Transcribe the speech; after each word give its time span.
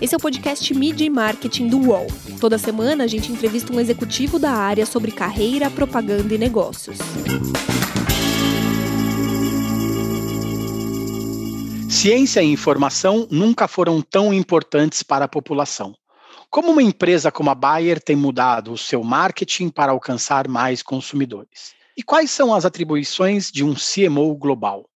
Esse 0.00 0.14
é 0.14 0.16
o 0.16 0.20
podcast 0.20 0.72
Media 0.74 1.04
e 1.04 1.10
Marketing 1.10 1.66
do 1.66 1.88
UOL. 1.88 2.06
Toda 2.40 2.56
semana 2.56 3.02
a 3.02 3.06
gente 3.08 3.32
entrevista 3.32 3.72
um 3.72 3.80
executivo 3.80 4.38
da 4.38 4.52
área 4.52 4.86
sobre 4.86 5.10
carreira, 5.10 5.68
propaganda 5.68 6.32
e 6.32 6.38
negócios. 6.38 6.98
Ciência 11.90 12.40
e 12.40 12.46
informação 12.46 13.26
nunca 13.28 13.66
foram 13.66 14.00
tão 14.00 14.32
importantes 14.32 15.02
para 15.02 15.24
a 15.24 15.28
população. 15.28 15.96
Como 16.48 16.70
uma 16.70 16.82
empresa 16.82 17.32
como 17.32 17.50
a 17.50 17.54
Bayer 17.56 18.00
tem 18.00 18.14
mudado 18.14 18.72
o 18.72 18.78
seu 18.78 19.02
marketing 19.02 19.68
para 19.68 19.90
alcançar 19.90 20.46
mais 20.46 20.80
consumidores? 20.80 21.74
E 21.96 22.04
quais 22.04 22.30
são 22.30 22.54
as 22.54 22.64
atribuições 22.64 23.50
de 23.50 23.64
um 23.64 23.74
CMO 23.74 24.36
global? 24.36 24.88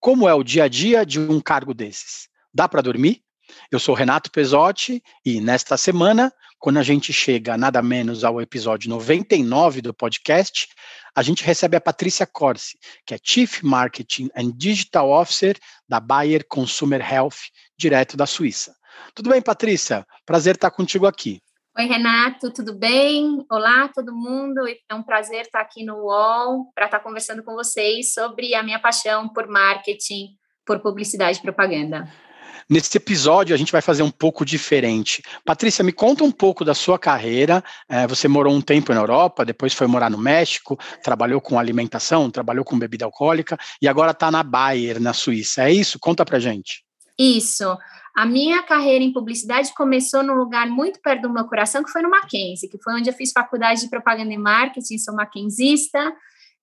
Como 0.00 0.26
é 0.26 0.32
o 0.32 0.42
dia 0.42 0.64
a 0.64 0.68
dia 0.68 1.04
de 1.04 1.20
um 1.20 1.40
cargo 1.40 1.74
desses? 1.74 2.26
Dá 2.54 2.66
para 2.66 2.80
dormir? 2.80 3.25
Eu 3.70 3.80
sou 3.80 3.96
Renato 3.96 4.30
Pesotti 4.30 5.02
e 5.24 5.40
nesta 5.40 5.76
semana, 5.76 6.32
quando 6.56 6.78
a 6.78 6.84
gente 6.84 7.12
chega 7.12 7.56
nada 7.56 7.82
menos 7.82 8.22
ao 8.22 8.40
episódio 8.40 8.88
99 8.88 9.82
do 9.82 9.92
podcast, 9.92 10.68
a 11.16 11.20
gente 11.20 11.42
recebe 11.42 11.76
a 11.76 11.80
Patrícia 11.80 12.24
Corsi, 12.26 12.78
que 13.04 13.12
é 13.12 13.18
Chief 13.20 13.62
Marketing 13.64 14.30
and 14.36 14.52
Digital 14.56 15.10
Officer 15.10 15.58
da 15.88 15.98
Bayer 15.98 16.46
Consumer 16.48 17.00
Health, 17.00 17.50
direto 17.76 18.16
da 18.16 18.24
Suíça. 18.24 18.72
Tudo 19.12 19.30
bem, 19.30 19.42
Patrícia? 19.42 20.06
Prazer 20.24 20.54
estar 20.54 20.70
contigo 20.70 21.04
aqui. 21.04 21.40
Oi, 21.76 21.86
Renato, 21.86 22.52
tudo 22.52 22.72
bem? 22.72 23.44
Olá, 23.50 23.88
todo 23.88 24.14
mundo. 24.14 24.60
É 24.88 24.94
um 24.94 25.02
prazer 25.02 25.42
estar 25.42 25.60
aqui 25.60 25.84
no 25.84 26.04
UOL 26.04 26.70
para 26.72 26.86
estar 26.86 27.00
conversando 27.00 27.42
com 27.42 27.54
vocês 27.54 28.12
sobre 28.12 28.54
a 28.54 28.62
minha 28.62 28.78
paixão 28.78 29.28
por 29.28 29.48
marketing, 29.48 30.28
por 30.64 30.78
publicidade 30.80 31.38
e 31.38 31.42
propaganda. 31.42 32.08
Nesse 32.68 32.96
episódio, 32.96 33.54
a 33.54 33.58
gente 33.58 33.70
vai 33.70 33.80
fazer 33.80 34.02
um 34.02 34.10
pouco 34.10 34.44
diferente. 34.44 35.22
Patrícia, 35.44 35.84
me 35.84 35.92
conta 35.92 36.24
um 36.24 36.32
pouco 36.32 36.64
da 36.64 36.74
sua 36.74 36.98
carreira. 36.98 37.62
É, 37.88 38.08
você 38.08 38.26
morou 38.26 38.52
um 38.52 38.60
tempo 38.60 38.92
na 38.92 39.00
Europa, 39.00 39.44
depois 39.44 39.72
foi 39.72 39.86
morar 39.86 40.10
no 40.10 40.18
México, 40.18 40.76
trabalhou 41.02 41.40
com 41.40 41.60
alimentação, 41.60 42.28
trabalhou 42.28 42.64
com 42.64 42.76
bebida 42.76 43.04
alcoólica 43.04 43.56
e 43.80 43.86
agora 43.86 44.10
está 44.10 44.32
na 44.32 44.42
Bayer, 44.42 45.00
na 45.00 45.12
Suíça. 45.12 45.62
É 45.62 45.72
isso? 45.72 45.96
Conta 46.00 46.24
pra 46.24 46.40
gente. 46.40 46.84
Isso. 47.16 47.76
A 48.16 48.26
minha 48.26 48.62
carreira 48.64 49.04
em 49.04 49.12
publicidade 49.12 49.72
começou 49.74 50.24
num 50.24 50.34
lugar 50.34 50.66
muito 50.66 51.00
perto 51.00 51.22
do 51.22 51.32
meu 51.32 51.44
coração, 51.44 51.84
que 51.84 51.90
foi 51.90 52.02
no 52.02 52.10
Mackenzie, 52.10 52.68
que 52.68 52.82
foi 52.82 52.94
onde 52.94 53.08
eu 53.08 53.14
fiz 53.14 53.30
faculdade 53.30 53.82
de 53.82 53.90
propaganda 53.90 54.32
e 54.32 54.38
marketing, 54.38 54.98
sou 54.98 55.14
mackenzista. 55.14 56.12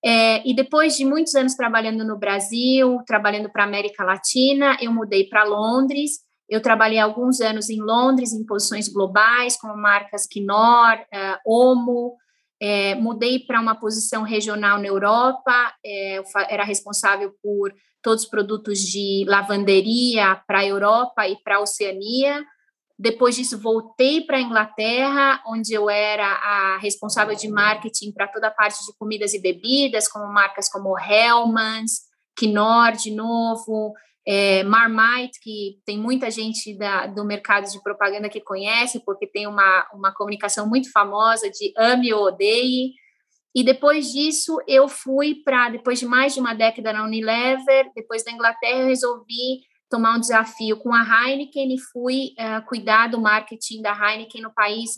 É, 0.06 0.48
e 0.48 0.54
depois 0.54 0.98
de 0.98 1.06
muitos 1.06 1.34
anos 1.34 1.56
trabalhando 1.56 2.04
no 2.04 2.18
Brasil, 2.18 3.02
trabalhando 3.08 3.50
para 3.50 3.64
a 3.64 3.68
América 3.68 4.04
Latina, 4.04 4.78
eu 4.82 4.92
mudei 4.92 5.24
para 5.30 5.46
Londres. 5.46 6.20
Eu 6.50 6.62
trabalhei 6.62 7.00
alguns 7.00 7.40
anos 7.40 7.70
em 7.70 7.82
Londres, 7.82 8.34
em 8.34 8.46
posições 8.46 8.90
globais, 8.90 9.56
como 9.56 9.78
marcas 9.78 10.28
Knorr, 10.28 11.00
uh, 11.00 11.40
Omo. 11.72 12.18
É, 12.62 12.96
mudei 12.96 13.40
para 13.40 13.60
uma 13.60 13.76
posição 13.76 14.24
regional 14.24 14.80
na 14.80 14.88
Europa, 14.88 15.74
é, 15.86 16.22
era 16.50 16.64
responsável 16.64 17.34
por 17.42 17.74
todos 18.02 18.24
os 18.24 18.30
produtos 18.30 18.80
de 18.80 19.26
lavanderia 19.28 20.42
para 20.48 20.60
a 20.60 20.66
Europa 20.66 21.28
e 21.28 21.36
para 21.44 21.58
a 21.58 21.62
Oceania. 21.62 22.42
Depois 23.04 23.36
disso, 23.36 23.60
voltei 23.60 24.22
para 24.22 24.38
a 24.38 24.42
Inglaterra, 24.42 25.44
onde 25.46 25.74
eu 25.74 25.90
era 25.90 26.26
a 26.26 26.78
responsável 26.78 27.36
de 27.36 27.50
marketing 27.50 28.14
para 28.14 28.30
toda 28.30 28.48
a 28.48 28.52
parte 28.52 28.80
de 28.86 28.98
comidas 28.98 29.34
e 29.34 29.42
bebidas, 29.42 30.08
como 30.08 30.26
marcas 30.32 30.70
como 30.70 30.98
Hellmann's, 30.98 32.04
Knorr, 32.34 32.94
de 32.94 33.12
novo, 33.12 33.92
é, 34.26 34.64
Marmite, 34.64 35.38
que 35.42 35.82
tem 35.86 35.98
muita 36.00 36.32
gente 36.32 36.78
da, 36.78 37.06
do 37.08 37.26
mercado 37.26 37.70
de 37.70 37.84
propaganda 37.84 38.30
que 38.30 38.40
conhece, 38.40 39.04
porque 39.04 39.28
tem 39.28 39.48
uma, 39.48 39.86
uma 39.94 40.14
comunicação 40.14 40.66
muito 40.66 40.90
famosa 40.90 41.50
de 41.50 41.74
ame 41.78 42.14
ou 42.14 42.28
odeie. 42.28 42.94
E 43.54 43.66
depois 43.66 44.14
disso, 44.14 44.58
eu 44.66 44.88
fui 44.88 45.36
para, 45.44 45.68
depois 45.68 46.00
de 46.00 46.06
mais 46.06 46.36
de 46.36 46.40
uma 46.40 46.54
década 46.54 46.94
na 46.94 47.04
Unilever, 47.04 47.92
depois 47.94 48.24
da 48.24 48.32
Inglaterra, 48.32 48.80
eu 48.80 48.88
resolvi 48.88 49.60
tomar 49.94 50.18
um 50.18 50.20
desafio 50.20 50.78
com 50.78 50.92
a 50.92 51.04
Heineken 51.04 51.76
e 51.76 51.80
fui 51.80 52.34
uh, 52.40 52.66
cuidar 52.68 53.10
do 53.10 53.22
marketing 53.22 53.84
da 53.84 53.94
Heineken 53.94 54.42
no 54.42 54.52
país 54.52 54.96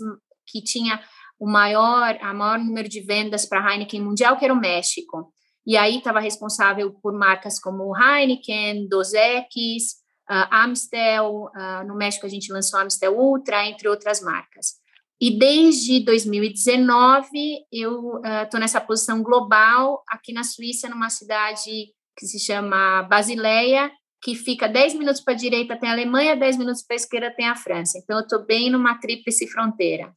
que 0.48 0.62
tinha 0.62 1.02
o 1.38 1.46
maior, 1.46 2.18
a 2.22 2.34
maior 2.34 2.58
número 2.58 2.88
de 2.88 3.02
vendas 3.02 3.46
para 3.46 3.60
a 3.60 3.74
Heineken 3.74 4.02
mundial, 4.02 4.38
que 4.38 4.46
era 4.46 4.54
o 4.54 4.60
México. 4.60 5.34
E 5.68 5.76
aí 5.76 5.98
estava 5.98 6.22
responsável 6.22 6.94
por 7.02 7.12
marcas 7.12 7.60
como 7.60 7.94
Heineken, 7.94 8.88
Dos 8.88 9.14
Equis, 9.14 9.96
uh, 10.32 10.48
Amstel, 10.50 11.50
uh, 11.54 11.86
no 11.86 11.98
México 11.98 12.26
a 12.26 12.30
gente 12.30 12.54
lançou 12.54 12.80
Amstel 12.80 13.20
Ultra, 13.20 13.66
entre 13.66 13.90
outras 13.90 14.22
marcas. 14.22 14.76
E 15.20 15.38
desde 15.38 16.06
2019 16.06 17.28
eu 17.70 18.22
estou 18.44 18.58
uh, 18.58 18.62
nessa 18.62 18.80
posição 18.80 19.22
global 19.22 20.02
aqui 20.08 20.32
na 20.32 20.46
Suíça, 20.46 20.88
numa 20.88 21.10
cidade 21.10 21.94
que 22.18 22.26
se 22.26 22.40
chama 22.40 23.04
Basileia, 23.04 23.92
que 24.26 24.34
fica 24.34 24.68
10 24.68 24.96
minutos 24.96 25.22
para 25.22 25.36
a 25.36 25.38
direita 25.38 25.78
tem 25.78 25.88
a 25.88 25.92
Alemanha, 25.92 26.36
10 26.36 26.58
minutos 26.58 26.82
para 26.82 26.96
a 26.96 26.98
esquerda 26.98 27.30
tem 27.30 27.48
a 27.48 27.56
França. 27.56 28.00
Então, 28.00 28.18
eu 28.18 28.24
estou 28.24 28.44
bem 28.44 28.72
numa 28.72 28.96
tríplice 28.96 29.46
fronteira. 29.48 30.12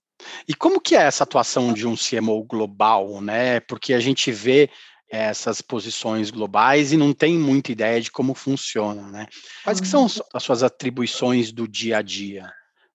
E 0.49 0.55
como 0.55 0.81
que 0.81 0.97
é 0.97 1.03
essa 1.03 1.25
atuação 1.25 1.75
de 1.75 1.87
um 1.87 1.95
CMO 1.95 2.43
global, 2.43 3.21
né? 3.21 3.61
Porque 3.61 3.93
a 3.93 4.01
gente 4.01 4.33
vê 4.33 4.71
essas 5.11 5.61
posições 5.61 6.31
globais 6.31 6.91
e 6.91 6.97
não 6.97 7.13
tem 7.13 7.37
muita 7.37 7.71
ideia 7.71 8.01
de 8.01 8.11
como 8.11 8.35
funciona, 8.35 9.09
né? 9.09 9.27
Quais 9.63 9.79
que 9.79 9.87
são 9.87 10.07
as 10.33 10.43
suas 10.43 10.63
atribuições 10.63 11.53
do 11.53 11.69
dia 11.69 11.99
a 11.99 12.03
dia? 12.03 12.51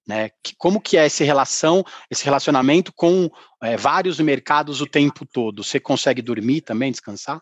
Né? 0.08 0.32
Como 0.58 0.82
que 0.82 0.98
é 0.98 1.06
essa 1.06 1.24
relação, 1.24 1.84
esse 2.10 2.26
relacionamento 2.26 2.92
com 2.92 3.30
é, 3.62 3.78
vários 3.78 4.20
mercados 4.20 4.82
o 4.82 4.88
tempo 4.88 5.28
todo? 5.28 5.64
Você 5.64 5.80
consegue 5.80 6.24
dormir 6.24 6.62
também, 6.62 6.92
descansar? 6.92 7.40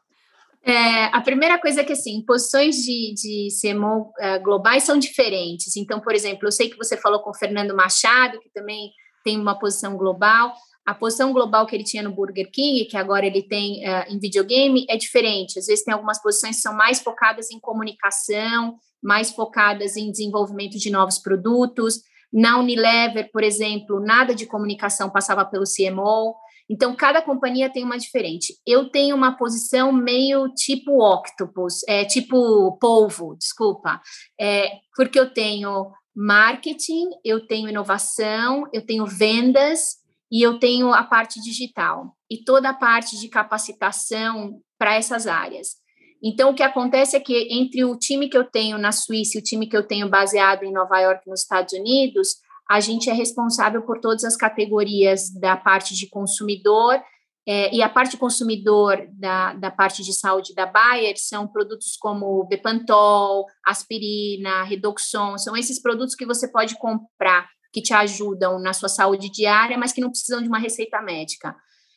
É, 0.63 1.05
a 1.05 1.22
primeira 1.22 1.59
coisa 1.59 1.81
é 1.81 1.83
que, 1.83 1.94
assim, 1.94 2.23
posições 2.23 2.75
de, 2.75 3.13
de 3.16 3.47
CMO 3.59 4.01
uh, 4.01 4.13
é, 4.19 4.39
globais 4.39 4.83
são 4.83 4.97
diferentes. 4.97 5.75
Então, 5.75 5.99
por 5.99 6.13
exemplo, 6.13 6.47
eu 6.47 6.51
sei 6.51 6.69
que 6.69 6.77
você 6.77 6.95
falou 6.95 7.19
com 7.22 7.31
o 7.31 7.35
Fernando 7.35 7.75
Machado, 7.75 8.39
que 8.39 8.49
também 8.53 8.91
tem 9.23 9.39
uma 9.39 9.57
posição 9.57 9.97
global. 9.97 10.53
A 10.85 10.94
posição 10.94 11.33
global 11.33 11.66
que 11.66 11.75
ele 11.75 11.83
tinha 11.83 12.03
no 12.03 12.11
Burger 12.11 12.49
King, 12.51 12.85
que 12.85 12.97
agora 12.97 13.25
ele 13.25 13.41
tem 13.41 13.83
uh, 13.88 14.05
em 14.07 14.19
videogame, 14.19 14.85
é 14.88 14.97
diferente. 14.97 15.57
Às 15.57 15.66
vezes 15.66 15.83
tem 15.83 15.94
algumas 15.94 16.22
posições 16.22 16.57
que 16.57 16.61
são 16.61 16.75
mais 16.75 17.01
focadas 17.01 17.49
em 17.49 17.59
comunicação, 17.59 18.75
mais 19.01 19.31
focadas 19.31 19.97
em 19.97 20.11
desenvolvimento 20.11 20.78
de 20.78 20.91
novos 20.91 21.17
produtos. 21.17 22.01
Na 22.31 22.59
Unilever, 22.59 23.29
por 23.31 23.43
exemplo, 23.43 23.99
nada 23.99 24.33
de 24.33 24.45
comunicação 24.45 25.09
passava 25.09 25.43
pelo 25.43 25.66
CMO. 25.66 26.35
Então, 26.69 26.95
cada 26.95 27.22
companhia 27.22 27.72
tem 27.72 27.83
uma 27.83 27.97
diferente. 27.97 28.55
Eu 28.66 28.89
tenho 28.89 29.16
uma 29.16 29.38
posição 29.38 29.91
meio 29.91 30.47
tipo 30.53 31.01
octopus, 31.01 31.81
é, 31.88 32.05
tipo 32.05 32.77
polvo, 32.79 33.35
desculpa, 33.38 34.01
é, 34.39 34.69
porque 34.95 35.19
eu 35.19 35.33
tenho 35.33 35.91
marketing, 36.16 37.09
eu 37.23 37.45
tenho 37.45 37.69
inovação, 37.69 38.67
eu 38.73 38.85
tenho 38.85 39.05
vendas 39.05 40.01
e 40.31 40.41
eu 40.41 40.59
tenho 40.59 40.94
a 40.94 41.03
parte 41.03 41.41
digital 41.41 42.16
e 42.29 42.44
toda 42.44 42.69
a 42.69 42.73
parte 42.73 43.19
de 43.19 43.28
capacitação 43.28 44.61
para 44.78 44.95
essas 44.95 45.28
áreas. 45.28 45.81
Então, 46.23 46.51
o 46.51 46.53
que 46.53 46.61
acontece 46.61 47.16
é 47.16 47.19
que 47.19 47.47
entre 47.51 47.83
o 47.83 47.97
time 47.97 48.29
que 48.29 48.38
eu 48.38 48.43
tenho 48.43 48.78
na 48.78 48.91
Suíça 48.91 49.38
e 49.38 49.41
o 49.41 49.43
time 49.43 49.67
que 49.67 49.75
eu 49.75 49.85
tenho 49.85 50.07
baseado 50.07 50.63
em 50.63 50.72
Nova 50.72 50.99
York, 50.99 51.28
nos 51.28 51.41
Estados 51.41 51.73
Unidos, 51.73 52.35
a 52.72 52.80
gente 52.80 53.09
é 53.09 53.14
responsável 53.14 53.82
por 53.82 54.00
todas 54.00 54.24
as 54.24 54.38
categorias 54.38 55.30
da 55.30 55.58
parte 55.58 55.94
de 55.94 56.08
consumidor, 56.08 57.02
é, 57.46 57.76
e 57.76 57.82
a 57.82 57.90
parte 57.90 58.16
consumidor 58.16 59.09
da, 59.12 59.54
da 59.56 59.70
parte 59.70 60.02
de 60.04 60.14
saúde 60.14 60.54
da 60.54 60.66
Bayer 60.66 61.16
são 61.18 61.48
produtos 61.48 61.98
como 61.98 62.46
Bepantol, 62.46 63.46
aspirina, 63.66 64.64
Redoxon, 64.64 65.38
são 65.38 65.58
esses 65.58 65.82
produtos 65.82 66.16
que 66.16 66.26
você 66.26 66.50
pode 66.50 66.78
comprar, 66.78 67.46
que 67.73 67.82
te 67.82 67.94
ajudam 67.94 68.58
na 68.58 68.72
sua 68.72 68.88
saúde 68.88 69.29
diária, 69.29 69.78
mas 69.78 69.91
que 69.91 70.00
não 70.00 70.09
precisam 70.09 70.41
de 70.41 70.47
uma 70.47 70.59
receita 70.59 71.02
médica. 71.02 71.53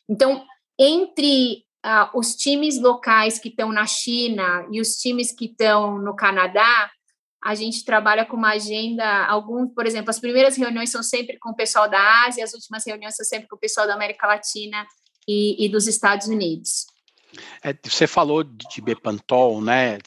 Então, 0.09 0.43
entre 0.77 1.63
uh, 1.85 2.19
os 2.19 2.35
times 2.35 2.81
locais 2.81 3.39
que 3.39 3.47
estão 3.47 3.71
na 3.71 3.85
China 3.85 4.67
e 4.71 4.81
os 4.81 4.95
times 4.97 5.31
que 5.31 5.45
estão 5.45 5.99
no 5.99 6.13
Canadá, 6.17 6.91
a 7.45 7.53
gente 7.53 7.85
trabalha 7.85 8.25
com 8.25 8.35
uma 8.35 8.53
agenda, 8.53 9.27
algum, 9.27 9.67
por 9.67 9.85
exemplo, 9.85 10.09
as 10.09 10.19
primeiras 10.19 10.57
reuniões 10.57 10.89
são 10.89 11.03
sempre 11.03 11.37
com 11.37 11.51
o 11.51 11.55
pessoal 11.55 11.87
da 11.87 12.25
Ásia, 12.25 12.43
as 12.43 12.55
últimas 12.55 12.83
reuniões 12.83 13.15
são 13.15 13.23
sempre 13.23 13.47
com 13.47 13.55
o 13.55 13.59
pessoal 13.59 13.85
da 13.85 13.93
América 13.93 14.25
Latina 14.25 14.83
e, 15.27 15.63
e 15.63 15.69
dos 15.69 15.85
Estados 15.85 16.25
Unidos. 16.25 16.87
É, 17.61 17.71
você 17.83 18.07
falou 18.07 18.43
de 18.43 18.81
Bepantol, 18.81 19.61
né? 19.61 19.99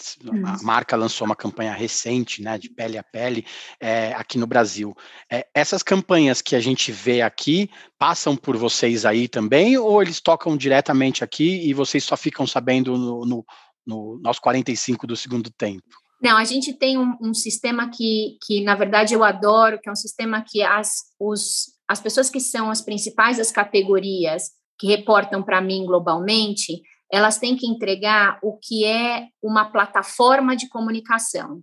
A 0.46 0.62
marca 0.64 0.96
lançou 0.96 1.26
uma 1.26 1.37
campanha 1.37 1.73
recente, 1.73 2.43
né? 2.43 2.58
De 2.58 2.70
pele 2.70 2.99
a 2.99 3.05
pele 3.05 3.46
é, 3.79 4.12
aqui 4.14 4.37
no 4.37 4.46
Brasil. 4.46 4.93
É, 5.31 5.46
essas 5.55 5.82
campanhas 5.82 6.43
que 6.43 6.56
a 6.56 6.61
gente 6.61 6.90
vê 6.90 7.23
aqui 7.23 7.70
passam 7.96 8.37
por 8.37 8.56
vocês 8.56 9.05
aí 9.05 9.29
também, 9.29 9.79
ou 9.79 10.02
eles 10.02 10.20
tocam 10.20 10.56
diretamente 10.56 11.23
aqui 11.23 11.69
e 11.69 11.73
vocês 11.73 12.02
só 12.02 12.17
ficam 12.17 12.49
sabendo 12.49 12.96
no, 12.96 13.25
no, 13.25 13.46
no, 13.87 14.20
nos 14.20 14.40
45 14.40 15.06
do 15.06 15.17
segundo 15.17 15.50
tempo? 15.50 15.98
Não, 16.20 16.37
a 16.37 16.44
gente 16.44 16.73
tem 16.73 16.99
um, 16.99 17.17
um, 17.20 17.32
sistema 17.32 17.91
que, 17.91 18.38
que, 18.44 18.62
na 18.62 18.75
verdade, 18.75 19.15
eu 19.15 19.23
adoro, 19.23 19.79
que 19.81 19.88
é 19.88 19.93
um 19.93 19.97
sistema 19.97 20.44
que 20.47 20.62
as, 20.62 20.91
os, 21.19 21.67
as 21.87 22.00
pessoas 22.00 22.29
que 22.29 22.41
são 22.41 22.70
as 22.70 22.82
principais 22.82 23.37
das 23.37 23.53
categorias 23.53 24.50
que 24.79 24.88
reportam 24.88 25.43
para 25.43 25.61
mim 25.61 25.87
globalmente, 25.87 26.82
elas 27.11 27.38
têm 27.38 27.56
que 27.56 27.67
entregar 27.67 28.38
o 28.43 28.59
que 28.59 28.85
é 28.85 29.29
uma 29.43 29.67
plataforma 29.70 30.56
de 30.56 30.69
comunicação. 30.69 31.62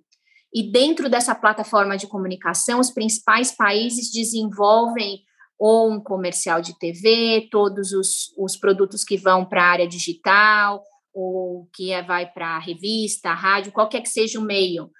E 0.54 0.72
dentro 0.72 1.10
dessa 1.10 1.36
plataforma 1.36 1.98
de 1.98 2.08
comunicação, 2.08 2.80
os 2.80 2.90
principais 2.90 3.52
países 3.52 4.10
desenvolvem 4.12 5.20
ou 5.60 5.92
um 5.92 6.00
comercial 6.00 6.62
de 6.62 6.78
TV, 6.78 7.48
todos 7.52 7.92
os, 7.92 8.34
os 8.38 8.58
produtos 8.58 9.04
que 9.04 9.18
vão 9.18 9.46
para 9.46 9.64
a 9.64 9.72
área 9.72 9.88
digital, 9.88 10.82
ou 11.16 11.70
que 11.74 11.94
é, 11.94 12.04
vai 12.04 12.30
para 12.30 12.60
revista, 12.60 13.34
rádio, 13.34 13.72
qualquer 13.72 14.02
que 14.02 14.10
seja 14.10 14.38
o 14.38 14.44
meio, 14.44 14.92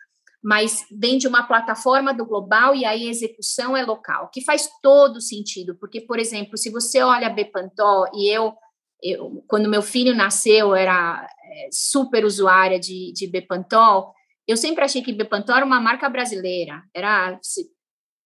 mas 0.42 0.86
vem 0.90 1.18
de 1.18 1.28
uma 1.28 1.44
plataforma 1.44 2.14
do 2.14 2.26
global 2.26 2.74
e 2.74 2.86
aí 2.86 3.06
a 3.06 3.10
execução 3.10 3.76
é 3.76 3.84
local, 3.84 4.30
que 4.32 4.42
faz 4.42 4.70
todo 4.82 5.20
sentido, 5.20 5.76
porque, 5.78 6.00
por 6.00 6.18
exemplo, 6.18 6.58
se 6.58 6.72
você 6.72 7.02
olha 7.02 7.28
a 7.28 7.30
Bepantol, 7.30 8.06
e 8.14 8.30
eu, 8.34 8.54
eu 9.04 9.44
quando 9.46 9.70
meu 9.70 9.82
filho 9.82 10.16
nasceu, 10.16 10.74
era 10.74 11.28
é, 11.44 11.70
super 11.70 12.24
usuária 12.24 12.80
de, 12.80 13.12
de 13.12 13.28
Bepantol, 13.28 14.14
eu 14.48 14.56
sempre 14.56 14.86
achei 14.86 15.02
que 15.02 15.12
Bepantol 15.12 15.58
era 15.58 15.66
uma 15.66 15.82
marca 15.82 16.08
brasileira, 16.08 16.82
era 16.94 17.38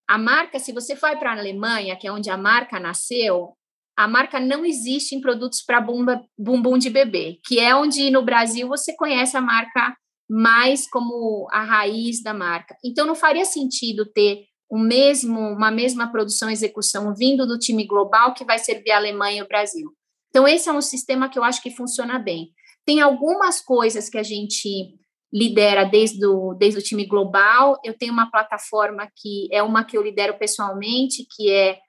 a 0.07 0.17
marca, 0.17 0.59
se 0.59 0.71
você 0.71 0.93
vai 0.93 1.17
para 1.17 1.31
a 1.31 1.39
Alemanha, 1.39 1.95
que 1.95 2.07
é 2.07 2.11
onde 2.11 2.29
a 2.29 2.37
marca 2.37 2.79
nasceu, 2.79 3.55
a 3.99 4.07
marca 4.07 4.39
não 4.39 4.65
existe 4.65 5.13
em 5.13 5.19
produtos 5.19 5.61
para 5.61 5.85
bumbum 6.37 6.77
de 6.77 6.89
bebê, 6.89 7.37
que 7.45 7.59
é 7.59 7.75
onde 7.75 8.09
no 8.09 8.23
Brasil 8.23 8.65
você 8.65 8.95
conhece 8.95 9.35
a 9.35 9.41
marca 9.41 9.93
mais 10.29 10.89
como 10.89 11.45
a 11.51 11.61
raiz 11.61 12.23
da 12.23 12.33
marca. 12.33 12.77
Então 12.81 13.05
não 13.05 13.13
faria 13.13 13.43
sentido 13.43 14.05
ter 14.05 14.45
um 14.71 14.79
mesmo, 14.79 15.37
uma 15.37 15.69
mesma 15.69 16.09
produção 16.09 16.49
e 16.49 16.53
execução 16.53 17.13
vindo 17.13 17.45
do 17.45 17.59
time 17.59 17.85
global 17.85 18.33
que 18.33 18.45
vai 18.45 18.57
servir 18.57 18.91
a 18.91 18.97
Alemanha 18.97 19.39
e 19.39 19.43
o 19.43 19.47
Brasil. 19.49 19.91
Então 20.29 20.47
esse 20.47 20.69
é 20.69 20.71
um 20.71 20.81
sistema 20.81 21.27
que 21.27 21.37
eu 21.37 21.43
acho 21.43 21.61
que 21.61 21.69
funciona 21.69 22.17
bem. 22.17 22.51
Tem 22.85 23.01
algumas 23.01 23.59
coisas 23.59 24.07
que 24.07 24.17
a 24.17 24.23
gente 24.23 24.95
lidera 25.33 25.83
desde 25.83 26.25
o, 26.25 26.53
desde 26.53 26.79
o 26.79 26.83
time 26.83 27.05
global. 27.05 27.77
Eu 27.83 27.97
tenho 27.97 28.13
uma 28.13 28.31
plataforma 28.31 29.09
que 29.13 29.49
é 29.51 29.61
uma 29.61 29.83
que 29.83 29.97
eu 29.97 30.01
lidero 30.01 30.39
pessoalmente, 30.39 31.27
que 31.35 31.51
é 31.51 31.79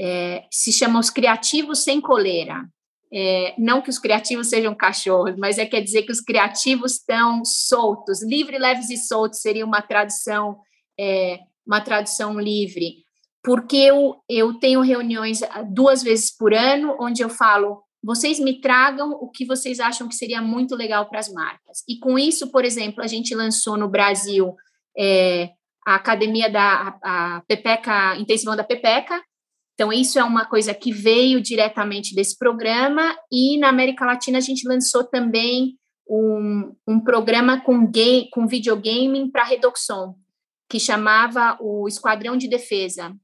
é, 0.00 0.44
se 0.50 0.72
chama 0.72 0.98
Os 0.98 1.10
Criativos 1.10 1.80
Sem 1.80 2.00
Coleira. 2.00 2.66
É, 3.12 3.54
não 3.58 3.82
que 3.82 3.90
os 3.90 3.98
criativos 3.98 4.48
sejam 4.48 4.72
cachorros, 4.72 5.36
mas 5.36 5.58
é 5.58 5.66
quer 5.66 5.80
dizer 5.80 6.04
que 6.04 6.12
os 6.12 6.20
criativos 6.20 6.92
estão 6.92 7.44
soltos, 7.44 8.22
livre, 8.22 8.56
leves 8.56 8.88
e 8.88 8.96
soltos 8.96 9.40
seria 9.40 9.66
uma 9.66 9.82
tradução, 9.82 10.60
é, 10.98 11.40
uma 11.66 11.80
tradução 11.80 12.38
livre, 12.38 12.98
porque 13.42 13.76
eu, 13.76 14.14
eu 14.28 14.54
tenho 14.60 14.80
reuniões 14.80 15.40
duas 15.72 16.04
vezes 16.04 16.34
por 16.34 16.54
ano, 16.54 16.96
onde 17.00 17.20
eu 17.20 17.28
falo, 17.28 17.82
vocês 18.02 18.38
me 18.38 18.60
tragam 18.60 19.10
o 19.10 19.28
que 19.28 19.44
vocês 19.44 19.80
acham 19.80 20.08
que 20.08 20.14
seria 20.14 20.40
muito 20.40 20.76
legal 20.76 21.08
para 21.08 21.18
as 21.18 21.28
marcas. 21.32 21.82
E 21.88 21.98
com 21.98 22.16
isso, 22.16 22.52
por 22.52 22.64
exemplo, 22.64 23.02
a 23.02 23.08
gente 23.08 23.34
lançou 23.34 23.76
no 23.76 23.88
Brasil 23.88 24.54
é, 24.96 25.50
a 25.84 25.96
academia 25.96 26.48
da 26.48 26.96
a, 27.02 27.36
a 27.36 27.42
Pepeca, 27.48 28.16
intensivão 28.16 28.54
da 28.54 28.62
Pepeca, 28.62 29.20
então, 29.80 29.90
isso 29.90 30.18
é 30.18 30.22
uma 30.22 30.44
coisa 30.44 30.74
que 30.74 30.92
veio 30.92 31.40
diretamente 31.40 32.14
desse 32.14 32.36
programa, 32.36 33.16
e 33.32 33.56
na 33.56 33.70
América 33.70 34.04
Latina 34.04 34.36
a 34.36 34.42
gente 34.42 34.68
lançou 34.68 35.02
também 35.04 35.78
um, 36.06 36.76
um 36.86 37.00
programa 37.00 37.62
com, 37.62 37.90
game, 37.90 38.28
com 38.28 38.46
videogaming 38.46 39.30
para 39.30 39.42
Redoxon, 39.42 40.16
que 40.68 40.78
chamava 40.78 41.56
o 41.58 41.88
Esquadrão 41.88 42.36
de 42.36 42.46
Defesa. 42.46 43.16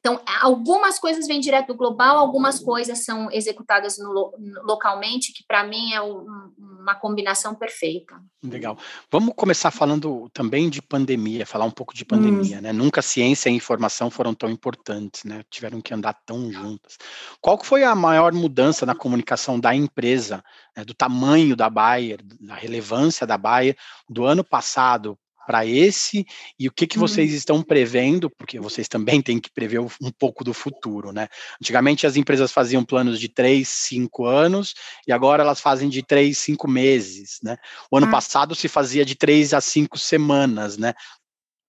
Então, 0.00 0.20
algumas 0.40 0.98
coisas 0.98 1.26
vêm 1.26 1.40
direto 1.40 1.68
do 1.68 1.76
global, 1.76 2.18
algumas 2.18 2.60
coisas 2.60 3.04
são 3.04 3.30
executadas 3.32 3.98
no, 3.98 4.32
localmente, 4.62 5.32
que 5.32 5.44
para 5.46 5.64
mim 5.64 5.92
é 5.92 6.00
um, 6.00 6.24
uma 6.56 6.94
combinação 6.94 7.54
perfeita. 7.54 8.14
Legal. 8.42 8.78
Vamos 9.10 9.34
começar 9.36 9.72
falando 9.72 10.30
também 10.32 10.70
de 10.70 10.80
pandemia, 10.80 11.44
falar 11.44 11.64
um 11.64 11.70
pouco 11.70 11.92
de 11.92 12.04
pandemia, 12.04 12.58
hum. 12.58 12.60
né? 12.60 12.72
Nunca 12.72 13.02
ciência 13.02 13.50
e 13.50 13.54
informação 13.54 14.08
foram 14.08 14.32
tão 14.34 14.48
importantes, 14.48 15.24
né? 15.24 15.42
Tiveram 15.50 15.80
que 15.80 15.92
andar 15.92 16.14
tão 16.24 16.50
juntas. 16.52 16.96
Qual 17.40 17.58
foi 17.62 17.82
a 17.82 17.94
maior 17.94 18.32
mudança 18.32 18.86
na 18.86 18.94
comunicação 18.94 19.58
da 19.58 19.74
empresa, 19.74 20.42
né? 20.76 20.84
do 20.84 20.94
tamanho 20.94 21.56
da 21.56 21.68
Bayer, 21.68 22.20
da 22.40 22.54
relevância 22.54 23.26
da 23.26 23.36
Bayer 23.36 23.76
do 24.08 24.24
ano 24.24 24.44
passado 24.44 25.18
para 25.48 25.64
esse 25.64 26.26
e 26.58 26.68
o 26.68 26.70
que, 26.70 26.86
que 26.86 26.98
vocês 26.98 27.30
uhum. 27.30 27.36
estão 27.36 27.62
prevendo, 27.62 28.28
porque 28.28 28.60
vocês 28.60 28.86
também 28.86 29.22
têm 29.22 29.40
que 29.40 29.50
prever 29.50 29.80
um 29.80 30.10
pouco 30.18 30.44
do 30.44 30.52
futuro, 30.52 31.10
né? 31.10 31.26
Antigamente 31.58 32.06
as 32.06 32.16
empresas 32.16 32.52
faziam 32.52 32.84
planos 32.84 33.18
de 33.18 33.30
três, 33.30 33.66
cinco 33.66 34.26
anos 34.26 34.74
e 35.06 35.12
agora 35.12 35.42
elas 35.42 35.58
fazem 35.58 35.88
de 35.88 36.02
três, 36.02 36.36
cinco 36.36 36.68
meses, 36.68 37.38
né? 37.42 37.56
O 37.90 37.96
ano 37.96 38.08
ah. 38.08 38.10
passado 38.10 38.54
se 38.54 38.68
fazia 38.68 39.06
de 39.06 39.14
três 39.14 39.54
a 39.54 39.60
cinco 39.62 39.98
semanas, 39.98 40.76
né? 40.76 40.92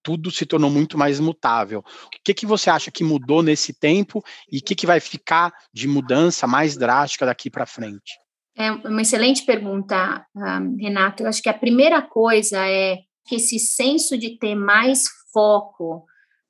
Tudo 0.04 0.30
se 0.30 0.46
tornou 0.46 0.70
muito 0.70 0.98
mais 0.98 1.18
mutável. 1.22 1.80
O 1.80 2.10
que, 2.22 2.34
que 2.34 2.46
você 2.46 2.70
acha 2.70 2.92
que 2.92 3.04
mudou 3.06 3.42
nesse 3.42 3.72
tempo 3.72 4.22
e 4.52 4.58
o 4.58 4.62
que, 4.62 4.76
que 4.76 4.86
vai 4.86 5.00
ficar 5.00 5.54
de 5.74 5.88
mudança 5.88 6.46
mais 6.46 6.76
drástica 6.76 7.26
daqui 7.26 7.50
para 7.50 7.66
frente? 7.66 8.20
É 8.58 8.74
uma 8.74 9.04
excelente 9.04 9.46
pergunta, 9.46 9.96
ah, 10.36 10.62
Renato. 10.78 11.24
Eu 11.24 11.30
acho 11.30 11.42
que 11.42 11.48
a 11.48 11.54
primeira 11.54 12.02
coisa 12.02 12.68
é 12.68 12.98
que 13.30 13.36
esse 13.36 13.60
senso 13.60 14.18
de 14.18 14.38
ter 14.38 14.56
mais 14.56 15.06
foco 15.32 16.04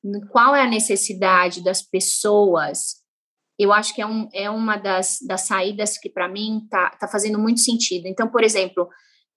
em 0.03 0.21
qual 0.27 0.55
é 0.55 0.63
a 0.63 0.69
necessidade 0.69 1.61
das 1.61 1.81
pessoas, 1.81 2.95
eu 3.59 3.73
acho 3.73 3.93
que 3.93 4.01
é, 4.01 4.07
um, 4.07 4.29
é 4.33 4.49
uma 4.49 4.77
das, 4.77 5.17
das 5.27 5.41
saídas 5.41 5.97
que, 5.97 6.09
para 6.09 6.29
mim, 6.29 6.61
está 6.63 6.91
tá 6.91 7.07
fazendo 7.07 7.37
muito 7.37 7.59
sentido. 7.59 8.07
Então, 8.07 8.29
por 8.29 8.41
exemplo, 8.41 8.87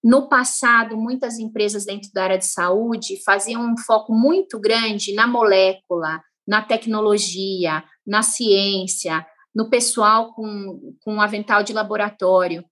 no 0.03 0.29
passado, 0.29 0.97
muitas 0.97 1.39
empresas 1.39 1.85
dentro 1.85 2.11
da 2.15 2.25
área 2.25 2.39
de 2.39 2.47
saúde 2.47 3.23
faziam 3.25 3.63
um 3.63 3.77
foco 3.77 4.15
muito 4.15 4.61
grande 4.61 5.13
na 5.13 5.27
molécula, 5.27 6.23
na 6.47 6.63
tecnologia, 6.63 7.83
na 8.07 8.23
ciência, 8.23 9.27
no 9.55 9.69
pessoal 9.69 10.33
com, 10.35 10.97
com 11.03 11.15
um 11.15 11.21
avental 11.21 11.63
de 11.63 11.73
laboratório 11.73 12.65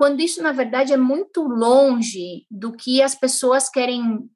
quando 0.00 0.20
isso, 0.20 0.42
na 0.42 0.50
verdade, 0.50 0.94
é 0.94 0.96
muito 0.96 1.42
longe 1.42 2.46
do 2.50 2.72
que 2.72 3.02
as 3.02 3.14
pessoas 3.14 3.68
querem 3.68 4.26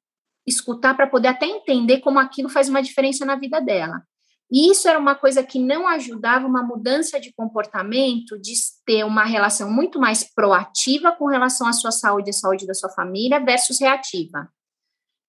escutar 0.45 0.93
para 0.93 1.07
poder 1.07 1.29
até 1.29 1.47
entender 1.47 2.01
como 2.01 2.19
aquilo 2.19 2.49
faz 2.49 2.69
uma 2.69 2.83
diferença 2.83 3.25
na 3.25 3.35
vida 3.35 3.59
dela. 3.59 4.03
E 4.51 4.69
isso 4.69 4.87
era 4.87 4.99
uma 4.99 5.15
coisa 5.15 5.41
que 5.41 5.57
não 5.57 5.87
ajudava 5.87 6.45
uma 6.45 6.61
mudança 6.61 7.19
de 7.19 7.33
comportamento, 7.33 8.39
de 8.39 8.53
ter 8.85 9.03
uma 9.05 9.23
relação 9.23 9.71
muito 9.71 9.99
mais 9.99 10.23
proativa 10.35 11.11
com 11.11 11.25
relação 11.25 11.65
à 11.65 11.73
sua 11.73 11.89
saúde 11.89 12.29
e 12.29 12.29
à 12.29 12.33
saúde 12.33 12.67
da 12.67 12.75
sua 12.75 12.91
família 12.91 13.43
versus 13.43 13.81
reativa. 13.81 14.47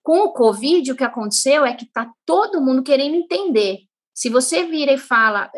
Com 0.03 0.19
o 0.19 0.35
Covid, 0.35 0.93
o 0.93 0.97
que 0.97 1.05
aconteceu 1.05 1.65
é 1.65 1.73
que 1.73 1.87
está 1.87 2.13
todo 2.27 2.61
mundo 2.61 2.83
querendo 2.83 3.15
entender. 3.15 3.79
Se 4.15 4.29
você 4.29 4.65
vira 4.65 4.93
e 4.93 4.99
fala, 4.99 5.51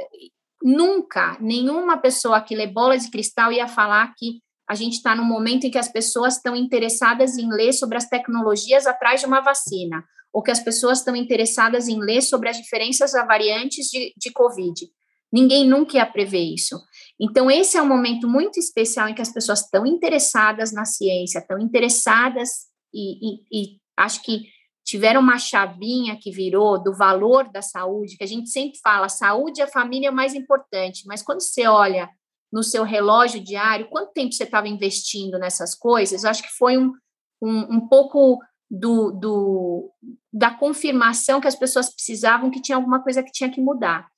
nunca 0.63 1.37
nenhuma 1.41 1.99
pessoa 1.99 2.41
que 2.41 2.55
lê 2.55 2.69
bola 2.69 2.97
de 2.97 3.11
cristal 3.11 3.51
ia 3.51 3.67
falar 3.67 4.15
que 4.17 4.41
a 4.69 4.75
gente 4.75 4.95
está 4.95 5.15
num 5.15 5.25
momento 5.25 5.65
em 5.65 5.71
que 5.71 5.79
as 5.79 5.91
pessoas 5.91 6.37
estão 6.37 6.55
interessadas 6.55 7.39
em 7.39 7.49
ler 7.51 7.73
sobre 7.73 7.97
as 7.97 8.07
tecnologias 8.07 8.87
atrás 8.87 9.21
de 9.21 9.27
uma 9.27 9.41
vacina, 9.41 10.05
ou 10.33 10.43
que 10.43 10.51
as 10.51 10.61
pessoas 10.61 10.99
estão 10.99 11.17
interessadas 11.17 11.89
em 11.89 11.99
ler 11.99 12.21
sobre 12.21 12.51
as 12.51 12.59
diferenças 12.59 13.15
a 13.15 13.25
variantes 13.25 13.87
de, 13.87 14.13
de 14.15 14.31
Covid. 14.31 14.87
Ninguém 15.33 15.67
nunca 15.67 15.97
ia 15.97 16.07
prever 16.07 16.43
isso. 16.43 16.79
Então, 17.19 17.51
esse 17.51 17.79
é 17.79 17.83
um 17.83 17.89
momento 17.89 18.29
muito 18.29 18.59
especial 18.59 19.09
em 19.09 19.15
que 19.15 19.23
as 19.23 19.33
pessoas 19.33 19.61
estão 19.61 19.87
interessadas 19.87 20.71
na 20.71 20.85
ciência, 20.85 21.39
estão 21.39 21.59
interessadas 21.59 22.67
e, 22.93 23.37
e, 23.37 23.41
e 23.53 23.77
acho 23.97 24.23
que 24.23 24.45
tiveram 24.85 25.21
uma 25.21 25.39
chavinha 25.39 26.19
que 26.21 26.31
virou 26.31 26.83
do 26.83 26.95
valor 26.95 27.51
da 27.51 27.61
saúde, 27.61 28.17
que 28.17 28.25
a 28.25 28.29
gente 28.29 28.49
sempre 28.49 28.79
fala, 28.83 29.09
saúde 29.09 29.61
e 29.61 29.63
a 29.63 29.69
família 29.69 30.09
é 30.09 30.11
mais 30.11 30.35
importante, 30.35 31.05
mas 31.07 31.23
quando 31.23 31.43
você 31.43 31.67
olha 31.67 32.09
no 32.53 32.63
seu 32.63 32.83
relógio 32.83 33.43
diário, 33.43 33.89
quanto 33.89 34.13
tempo 34.13 34.33
você 34.33 34.45
estava 34.45 34.69
investindo 34.69 35.39
nessas 35.39 35.75
coisas, 35.75 36.25
eu 36.25 36.31
acho 36.31 36.43
que 36.43 36.57
foi 36.57 36.79
um, 36.79 36.93
um, 37.43 37.77
um 37.77 37.89
pouco 37.89 38.39
do, 38.71 39.11
do, 39.13 39.91
da 40.33 40.51
confirmação 40.51 41.41
que 41.41 41.49
as 41.49 41.57
pessoas 41.57 41.93
precisavam 41.93 42.51
que 42.51 42.61
tinha 42.61 42.77
alguma 42.77 43.03
coisa 43.03 43.23
que 43.23 43.33
tinha 43.33 43.51
que 43.51 43.61
mudar. 43.61 44.09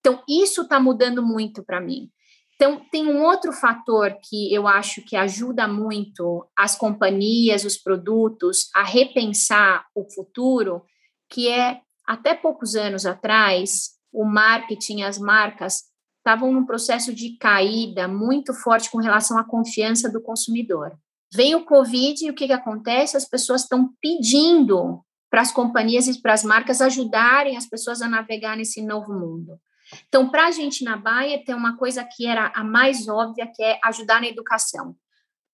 Então, 0.00 0.22
isso 0.28 0.62
está 0.62 0.80
mudando 0.80 1.24
muito 1.24 1.64
para 1.64 1.80
mim. 1.80 2.10
Então, 2.56 2.80
tem 2.90 3.06
um 3.06 3.22
outro 3.22 3.52
fator 3.52 4.16
que 4.22 4.52
eu 4.52 4.66
acho 4.68 5.02
que 5.02 5.16
ajuda 5.16 5.66
muito 5.66 6.46
as 6.56 6.76
companhias, 6.76 7.64
os 7.64 7.76
produtos 7.76 8.68
a 8.74 8.84
repensar 8.84 9.86
o 9.94 10.04
futuro, 10.12 10.84
que 11.28 11.48
é, 11.48 11.80
até 12.06 12.34
poucos 12.34 12.76
anos 12.76 13.06
atrás, 13.06 13.90
o 14.12 14.24
marketing, 14.24 15.02
as 15.02 15.18
marcas 15.18 15.91
estavam 16.22 16.52
num 16.52 16.64
processo 16.64 17.12
de 17.12 17.36
caída 17.36 18.06
muito 18.06 18.54
forte 18.54 18.88
com 18.90 18.98
relação 18.98 19.36
à 19.36 19.44
confiança 19.44 20.10
do 20.10 20.22
consumidor. 20.22 20.96
Vem 21.34 21.54
o 21.54 21.64
Covid 21.64 22.24
e 22.24 22.30
o 22.30 22.34
que, 22.34 22.46
que 22.46 22.52
acontece? 22.52 23.16
As 23.16 23.28
pessoas 23.28 23.62
estão 23.62 23.90
pedindo 24.00 25.04
para 25.28 25.40
as 25.40 25.50
companhias 25.50 26.06
e 26.06 26.20
para 26.20 26.34
as 26.34 26.44
marcas 26.44 26.80
ajudarem 26.80 27.56
as 27.56 27.66
pessoas 27.66 28.02
a 28.02 28.08
navegar 28.08 28.56
nesse 28.56 28.82
novo 28.82 29.12
mundo. 29.12 29.58
Então, 30.06 30.28
para 30.28 30.46
a 30.46 30.50
gente 30.50 30.84
na 30.84 30.96
Baia, 30.96 31.42
tem 31.44 31.54
uma 31.54 31.76
coisa 31.76 32.04
que 32.04 32.26
era 32.26 32.52
a 32.54 32.62
mais 32.62 33.08
óbvia, 33.08 33.50
que 33.52 33.62
é 33.62 33.80
ajudar 33.84 34.20
na 34.20 34.28
educação. 34.28 34.94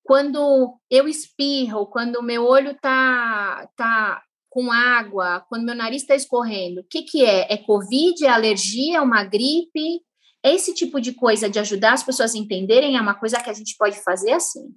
Quando 0.03 0.77
eu 0.91 1.09
espirro, 1.09 1.87
quando 1.87 2.23
meu 2.23 2.45
olho 2.45 2.73
está 2.73 3.69
tá 3.77 4.23
com 4.51 4.73
água, 4.73 5.45
quando 5.49 5.65
meu 5.65 5.75
nariz 5.75 6.03
está 6.03 6.15
escorrendo, 6.15 6.81
o 6.81 6.85
que, 6.85 7.03
que 7.03 7.25
é? 7.25 7.53
É 7.53 7.57
Covid, 7.57 8.25
é 8.25 8.29
alergia, 8.29 8.99
é 8.99 9.01
uma 9.01 9.25
gripe? 9.25 10.03
Esse 10.42 10.73
tipo 10.75 11.00
de 11.00 11.12
coisa 11.12 11.49
de 11.49 11.59
ajudar 11.59 11.95
as 11.95 12.02
pessoas 12.02 12.35
a 12.35 12.38
entenderem 12.38 12.97
é 12.97 13.00
uma 13.00 13.14
coisa 13.14 13.40
que 13.40 13.50
a 13.50 13.54
gente 13.54 13.76
pode 13.76 14.02
fazer 14.02 14.33
assim 14.33 14.75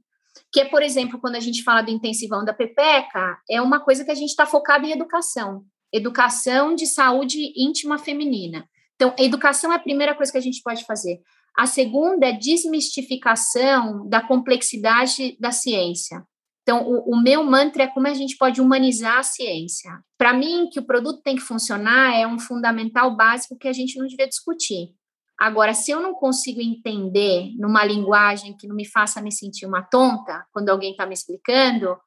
que 0.51 0.60
é, 0.60 0.65
por 0.65 0.84
exemplo, 0.84 1.20
quando 1.20 1.36
a 1.36 1.39
gente 1.39 1.63
fala 1.63 1.82
do 1.82 1.91
intensivão 1.91 2.44
da 2.44 2.53
Pepeca, 2.53 3.38
é 3.50 3.62
uma 3.62 3.80
coisa 3.80 4.03
que 4.03 4.12
a 4.12 4.15
gente 4.15 4.30
está 4.30 4.46
focado 4.46 4.86
em 4.86 4.91
educação, 4.91 5.63
educação 5.94 6.75
de 6.75 6.86
saúde 6.86 7.53
íntima 7.56 7.98
feminina. 7.98 8.65
Então, 8.96 9.15
educação 9.18 9.72
é 9.72 9.75
a 9.75 9.80
primeira 9.80 10.13
coisa 10.13 10.32
que 10.32 10.38
a 10.38 10.41
gente 10.41 10.62
pode 10.62 10.86
fazer. 10.86 11.20
A 11.58 11.65
segunda 11.65 12.27
é 12.27 12.34
desmistificação 12.34 14.08
da 14.08 14.22
complexidade 14.22 15.38
da 15.39 15.51
ciência. 15.51 16.24
Então, 16.62 16.88
o, 16.88 17.13
o, 17.13 17.22
meu 17.22 17.44
mantra 17.44 17.84
é 17.84 17.88
como 17.88 18.08
a 18.08 18.13
gente 18.13 18.38
pode 18.38 18.62
humanizar 18.62 19.18
a 19.18 19.24
ciência. 19.24 19.91
Para 20.18 20.34
mim, 20.34 20.70
que 20.72 20.80
o 20.80 20.86
produto 20.86 21.22
tem 21.24 21.36
que 21.36 21.41
funcionar 21.41 22.15
é 22.15 22.27
um 22.27 22.38
fundamental 22.38 23.15
básico 23.15 23.58
que 23.58 23.68
a 23.68 23.74
gente 23.74 23.98
não 23.98 24.06
devia 24.06 24.27
discutir. 24.27 24.94
Agora, 25.42 25.74
se 25.74 25.90
eu 25.90 26.00
não 26.00 26.14
consigo 26.14 26.62
entender 26.62 27.52
numa 27.58 27.84
linguagem 27.84 28.56
que 28.56 28.68
não 28.68 28.76
me 28.76 28.86
faça 28.86 29.20
me 29.20 29.32
sentir 29.32 29.66
uma 29.66 29.82
tonta, 29.82 30.46
quando 30.54 30.70
alguém 30.70 30.92
está 30.92 31.04
me 31.04 31.16
explicando, 31.16 31.98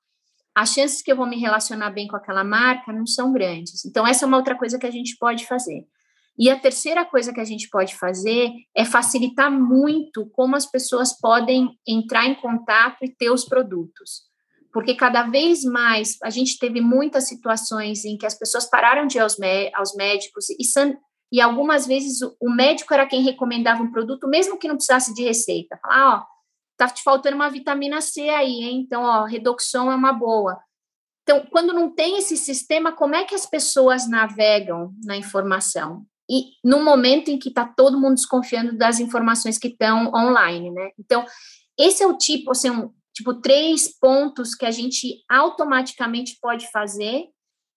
as 0.55 0.73
chances 0.73 1.03
que 1.03 1.11
eu 1.11 1.17
vou 1.17 1.27
me 1.27 1.37
relacionar 1.37 1.91
bem 1.91 2.07
com 2.07 2.15
aquela 2.15 2.45
marca 2.45 2.93
não 2.93 3.05
são 3.05 3.33
grandes. 3.33 3.85
Então, 3.85 4.07
essa 4.07 4.25
é 4.25 4.29
uma 4.29 4.37
outra 4.37 4.57
coisa 4.57 4.79
que 4.79 4.87
a 4.87 4.91
gente 4.91 5.17
pode 5.19 5.49
fazer. 5.49 5.85
E 6.39 6.49
a 6.49 6.57
terceira 6.57 7.05
coisa 7.05 7.33
que 7.33 7.41
a 7.41 7.45
gente 7.45 7.69
pode 7.71 7.97
fazer 7.97 8.53
é 8.73 8.85
facilitar 8.85 9.51
muito 9.51 10.31
como 10.31 10.55
as 10.55 10.67
pessoas 10.67 11.13
podem 11.19 11.77
entrar 11.85 12.27
em 12.27 12.37
contato 12.37 12.99
e 13.03 13.13
ter 13.13 13.31
os 13.31 13.45
produtos. 13.45 14.23
Porque 14.73 14.95
cada 14.95 15.25
vez 15.25 15.65
mais 15.65 16.19
a 16.23 16.31
gente 16.31 16.57
teve 16.57 16.81
muitas 16.81 17.27
situações 17.27 18.05
em 18.05 18.17
que 18.17 18.27
as 18.27 18.39
pessoas 18.39 18.71
pararam 18.71 19.09
de 19.09 19.19
ir 19.19 19.23
aos, 19.23 19.37
aos 19.75 19.93
médicos 19.97 20.51
e 20.51 20.65
e 21.33 21.41
algumas 21.41 21.87
vezes 21.87 22.21
o 22.41 22.51
médico 22.51 22.93
era 22.95 23.07
quem 23.07 23.23
recomendava 23.23 23.83
um 23.83 23.91
produto, 23.91 24.29
mesmo 24.29 24.59
que 24.59 24.69
não 24.69 24.77
precisasse 24.77 25.13
de 25.15 25.23
receita. 25.23 25.79
Falar, 25.83 26.17
ó, 26.17 26.27
tá 26.77 26.89
te 26.89 27.03
faltando 27.03 27.37
uma 27.37 27.51
vitamina 27.51 28.01
C 28.01 28.29
aí, 28.29 28.63
hein? 28.63 28.83
Então, 28.85 29.03
ó, 29.03 29.25
redoxon 29.25 29.91
é 29.91 29.95
uma 29.95 30.13
boa. 30.13 30.59
Então, 31.23 31.47
quando 31.51 31.73
não 31.73 31.91
tem 31.91 32.19
esse 32.19 32.37
sistema, 32.37 32.93
como 32.93 33.15
é 33.15 33.25
que 33.25 33.35
as 33.35 33.47
pessoas 33.47 34.09
navegam 34.09 34.93
na 35.05 35.17
informação? 35.17 36.05
E 36.31 36.53
no 36.63 36.83
momento 36.83 37.31
em 37.31 37.39
que 37.39 37.49
está 37.49 37.67
todo 37.67 38.01
mundo 38.01 38.15
desconfiando 38.15 38.77
das 38.77 39.01
informações 39.01 39.59
que 39.59 39.69
estão 39.69 40.13
online, 40.15 40.71
né? 40.71 40.91
Então, 40.99 41.25
esse 41.79 42.03
é 42.03 42.07
o 42.07 42.17
tipo, 42.17 42.53
assim, 42.53 42.71
um, 42.71 42.91
tipo, 43.15 43.35
três 43.35 43.89
pontos 43.99 44.55
que 44.55 44.67
a 44.67 44.71
gente 44.71 45.23
automaticamente 45.29 46.39
pode 46.41 46.71
fazer 46.71 47.25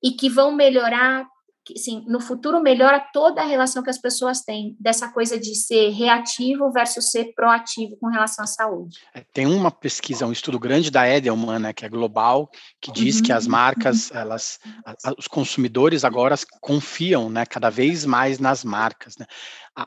e 0.04 0.12
que 0.12 0.30
vão 0.30 0.52
melhorar 0.52 1.28
que, 1.68 2.02
no 2.08 2.20
futuro 2.20 2.62
melhora 2.62 3.00
toda 3.12 3.42
a 3.42 3.46
relação 3.46 3.84
que 3.84 3.90
as 3.90 3.98
pessoas 3.98 4.42
têm 4.42 4.76
dessa 4.80 5.10
coisa 5.10 5.38
de 5.38 5.54
ser 5.56 5.90
reativo 5.90 6.72
versus 6.72 7.12
ser 7.12 7.34
proativo 7.36 7.98
com 8.00 8.08
relação 8.08 8.44
à 8.44 8.48
saúde. 8.48 9.00
É, 9.14 9.24
tem 9.34 9.46
uma 9.46 9.70
pesquisa, 9.70 10.26
um 10.26 10.32
estudo 10.32 10.58
grande 10.58 10.90
da 10.90 11.08
Edelman, 11.08 11.60
né, 11.60 11.74
que 11.74 11.86
é 11.86 11.90
global, 11.90 12.50
que 12.80 12.92
diz 12.92 13.18
uhum, 13.18 13.24
que 13.24 13.34
as 13.34 13.48
marcas, 13.48 14.10
uhum. 14.12 14.18
elas, 14.18 14.60
a, 14.86 15.14
os 15.18 15.28
consumidores 15.28 16.06
agora 16.06 16.36
confiam, 16.62 17.30
né, 17.30 17.46
cada 17.46 17.70
vez 17.70 18.06
mais 18.06 18.40
nas 18.40 18.64
marcas, 18.64 19.18
né 19.18 19.26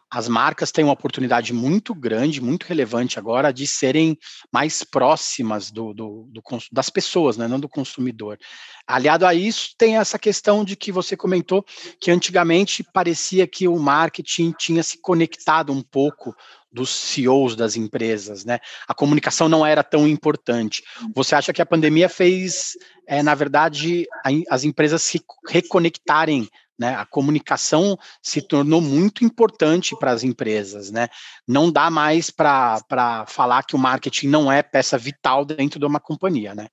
as 0.09 0.29
marcas 0.29 0.71
têm 0.71 0.85
uma 0.85 0.93
oportunidade 0.93 1.53
muito 1.53 1.93
grande, 1.95 2.41
muito 2.41 2.65
relevante 2.65 3.19
agora 3.19 3.53
de 3.53 3.67
serem 3.67 4.17
mais 4.53 4.85
próximas 4.85 5.71
do, 5.71 5.93
do, 5.93 6.29
do, 6.31 6.43
das 6.71 6.89
pessoas, 6.89 7.37
né, 7.37 7.49
não 7.49 7.59
do 7.59 7.69
consumidor. 7.69 8.39
Aliado 8.87 9.27
a 9.27 9.35
isso, 9.35 9.71
tem 9.77 9.97
essa 9.97 10.19
questão 10.19 10.65
de 10.65 10.77
que 10.77 10.93
você 10.93 11.17
comentou 11.17 11.65
que 12.01 12.11
antigamente 12.11 12.85
parecia 12.85 13.47
que 13.49 13.67
o 13.67 13.79
marketing 13.79 14.53
tinha 14.57 14.83
se 14.83 15.01
conectado 15.01 15.73
um 15.73 15.83
pouco 15.83 16.35
dos 16.73 16.91
CEOs 16.91 17.57
das 17.57 17.75
empresas, 17.75 18.45
né? 18.45 18.61
A 18.87 18.95
comunicação 18.95 19.49
não 19.49 19.67
era 19.67 19.83
tão 19.83 20.07
importante. 20.07 20.85
Você 21.17 21.35
acha 21.35 21.53
que 21.53 21.61
a 21.61 21.67
pandemia 21.67 22.09
fez, 22.09 22.77
é, 23.09 23.25
na 23.25 23.35
verdade, 23.35 24.07
a, 24.25 24.29
as 24.55 24.63
empresas 24.63 25.03
se 25.03 25.21
reconectarem 25.49 26.49
né? 26.81 26.95
A 26.95 27.05
comunicação 27.05 27.99
se 28.23 28.41
tornou 28.41 28.81
muito 28.81 29.23
importante 29.23 29.95
para 29.99 30.13
as 30.13 30.25
empresas. 30.25 30.91
Né? 30.91 31.09
Não 31.47 31.71
dá 31.71 31.91
mais 31.91 32.31
para 32.31 33.27
falar 33.29 33.65
que 33.65 33.77
o 33.77 33.79
marketing 33.79 34.29
não 34.29 34.51
é 34.51 34.63
peça 34.63 34.97
vital 34.97 35.45
dentro 35.45 35.79
de 35.79 35.85
uma 35.85 36.01
companhia. 36.01 36.55
Né? 36.55 36.69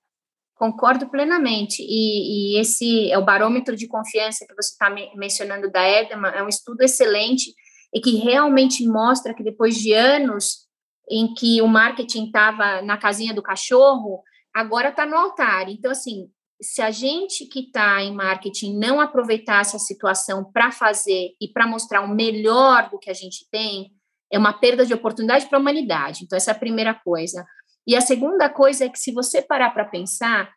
Concordo 0.54 1.10
plenamente. 1.10 1.82
E, 1.82 2.56
e 2.56 2.60
esse 2.60 3.10
é 3.12 3.18
o 3.18 3.24
barômetro 3.24 3.76
de 3.76 3.86
confiança 3.86 4.46
que 4.46 4.54
você 4.54 4.72
está 4.72 4.88
me 4.88 5.14
mencionando 5.14 5.70
da 5.70 5.86
Edelman, 5.86 6.32
é 6.32 6.42
um 6.42 6.48
estudo 6.48 6.80
excelente 6.80 7.54
e 7.92 8.00
que 8.00 8.16
realmente 8.16 8.86
mostra 8.86 9.34
que 9.34 9.42
depois 9.42 9.76
de 9.76 9.92
anos 9.92 10.66
em 11.10 11.34
que 11.34 11.60
o 11.60 11.68
marketing 11.68 12.26
estava 12.26 12.80
na 12.80 12.96
casinha 12.96 13.34
do 13.34 13.42
cachorro, 13.42 14.22
agora 14.54 14.88
está 14.88 15.04
no 15.04 15.16
altar. 15.16 15.68
Então, 15.68 15.90
assim, 15.90 16.30
se 16.60 16.82
a 16.82 16.90
gente 16.90 17.46
que 17.46 17.60
está 17.60 18.02
em 18.02 18.14
marketing 18.14 18.78
não 18.78 19.00
aproveitar 19.00 19.60
essa 19.60 19.78
situação 19.78 20.44
para 20.44 20.72
fazer 20.72 21.34
e 21.40 21.48
para 21.48 21.66
mostrar 21.66 22.00
o 22.00 22.08
melhor 22.08 22.90
do 22.90 22.98
que 22.98 23.10
a 23.10 23.14
gente 23.14 23.46
tem, 23.50 23.92
é 24.32 24.38
uma 24.38 24.52
perda 24.52 24.84
de 24.84 24.92
oportunidade 24.92 25.46
para 25.46 25.58
a 25.58 25.60
humanidade. 25.60 26.24
Então, 26.24 26.36
essa 26.36 26.50
é 26.50 26.54
a 26.54 26.58
primeira 26.58 26.94
coisa. 26.94 27.46
E 27.86 27.96
a 27.96 28.00
segunda 28.00 28.50
coisa 28.50 28.84
é 28.84 28.88
que, 28.88 28.98
se 28.98 29.12
você 29.12 29.40
parar 29.40 29.70
para 29.70 29.84
pensar, 29.84 30.52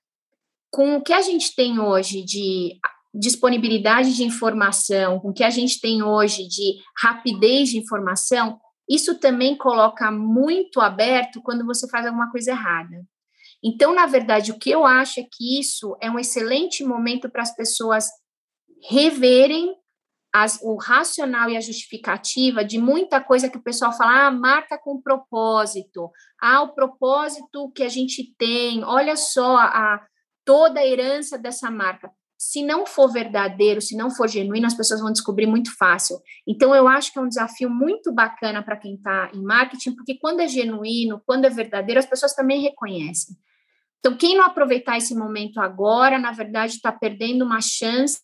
com 0.71 0.95
o 0.95 1.01
que 1.01 1.13
a 1.13 1.21
gente 1.21 1.55
tem 1.55 1.79
hoje 1.79 2.23
de 2.23 2.77
disponibilidade 3.13 4.15
de 4.15 4.23
informação, 4.23 5.19
com 5.19 5.29
o 5.29 5.33
que 5.33 5.43
a 5.43 5.49
gente 5.49 5.79
tem 5.79 6.01
hoje 6.01 6.47
de 6.47 6.77
rapidez 6.97 7.69
de 7.69 7.77
informação, 7.77 8.59
isso 8.89 9.19
também 9.19 9.55
coloca 9.57 10.11
muito 10.11 10.81
aberto 10.81 11.41
quando 11.41 11.65
você 11.65 11.87
faz 11.89 12.05
alguma 12.05 12.31
coisa 12.31 12.51
errada. 12.51 13.05
Então, 13.63 13.93
na 13.93 14.05
verdade, 14.05 14.51
o 14.51 14.57
que 14.57 14.71
eu 14.71 14.85
acho 14.85 15.19
é 15.19 15.23
que 15.23 15.59
isso 15.59 15.95
é 16.01 16.09
um 16.09 16.17
excelente 16.17 16.83
momento 16.83 17.29
para 17.29 17.43
as 17.43 17.55
pessoas 17.55 18.07
reverem 18.89 19.75
as, 20.33 20.59
o 20.63 20.75
racional 20.77 21.49
e 21.49 21.57
a 21.57 21.61
justificativa 21.61 22.63
de 22.63 22.79
muita 22.79 23.19
coisa 23.21 23.49
que 23.49 23.57
o 23.57 23.63
pessoal 23.63 23.91
fala, 23.91 24.27
ah, 24.27 24.31
marca 24.31 24.77
com 24.77 25.01
propósito, 25.01 26.09
ah, 26.41 26.61
o 26.63 26.73
propósito 26.73 27.71
que 27.75 27.83
a 27.83 27.89
gente 27.89 28.33
tem, 28.37 28.83
olha 28.83 29.15
só 29.15 29.57
a, 29.57 30.01
toda 30.45 30.79
a 30.79 30.87
herança 30.87 31.37
dessa 31.37 31.69
marca. 31.69 32.09
Se 32.37 32.63
não 32.63 32.87
for 32.87 33.11
verdadeiro, 33.11 33.81
se 33.81 33.95
não 33.95 34.09
for 34.09 34.27
genuíno, 34.27 34.65
as 34.65 34.73
pessoas 34.73 34.99
vão 34.99 35.11
descobrir 35.11 35.45
muito 35.45 35.75
fácil. 35.77 36.17
Então, 36.47 36.73
eu 36.73 36.87
acho 36.87 37.13
que 37.13 37.19
é 37.19 37.21
um 37.21 37.27
desafio 37.27 37.69
muito 37.69 38.11
bacana 38.11 38.63
para 38.63 38.77
quem 38.77 38.95
está 38.95 39.29
em 39.31 39.43
marketing, 39.43 39.93
porque 39.93 40.17
quando 40.17 40.39
é 40.39 40.47
genuíno, 40.47 41.21
quando 41.23 41.45
é 41.45 41.49
verdadeiro, 41.51 41.99
as 41.99 42.05
pessoas 42.07 42.33
também 42.33 42.59
reconhecem. 42.61 43.35
Então, 44.01 44.17
quem 44.17 44.35
não 44.35 44.45
aproveitar 44.45 44.97
esse 44.97 45.15
momento 45.15 45.59
agora, 45.59 46.17
na 46.17 46.31
verdade, 46.31 46.73
está 46.73 46.91
perdendo 46.91 47.45
uma 47.45 47.61
chance 47.61 48.19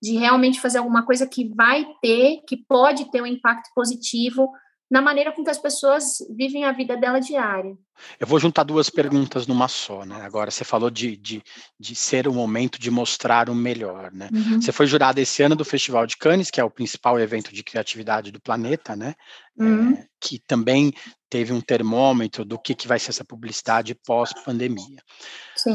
de 0.00 0.16
realmente 0.16 0.60
fazer 0.60 0.78
alguma 0.78 1.04
coisa 1.04 1.26
que 1.26 1.52
vai 1.54 1.84
ter, 2.00 2.40
que 2.46 2.56
pode 2.56 3.10
ter 3.10 3.20
um 3.20 3.26
impacto 3.26 3.68
positivo 3.74 4.48
na 4.90 5.02
maneira 5.02 5.32
com 5.32 5.44
que 5.44 5.50
as 5.50 5.58
pessoas 5.58 6.04
vivem 6.30 6.64
a 6.64 6.72
vida 6.72 6.96
dela 6.96 7.20
diária. 7.20 7.76
Eu 8.18 8.26
vou 8.26 8.38
juntar 8.38 8.62
duas 8.62 8.88
perguntas 8.88 9.46
numa 9.46 9.68
só, 9.68 10.04
né? 10.04 10.22
Agora, 10.22 10.50
você 10.50 10.64
falou 10.64 10.88
de, 10.88 11.16
de, 11.16 11.42
de 11.78 11.94
ser 11.94 12.28
o 12.28 12.32
momento 12.32 12.78
de 12.78 12.90
mostrar 12.90 13.50
o 13.50 13.54
melhor, 13.54 14.12
né? 14.12 14.28
Uhum. 14.32 14.60
Você 14.60 14.72
foi 14.72 14.86
jurada 14.86 15.20
esse 15.20 15.42
ano 15.42 15.56
do 15.56 15.64
Festival 15.64 16.06
de 16.06 16.16
Cannes, 16.16 16.50
que 16.50 16.60
é 16.60 16.64
o 16.64 16.70
principal 16.70 17.18
evento 17.18 17.52
de 17.52 17.62
criatividade 17.62 18.30
do 18.30 18.40
planeta, 18.40 18.94
né? 18.94 19.14
Uhum. 19.58 19.92
É, 19.92 20.06
que 20.20 20.38
também 20.46 20.92
teve 21.28 21.52
um 21.52 21.60
termômetro 21.60 22.44
do 22.44 22.58
que, 22.58 22.74
que 22.74 22.88
vai 22.88 22.98
ser 22.98 23.10
essa 23.10 23.24
publicidade 23.24 23.94
pós-pandemia. 24.06 25.02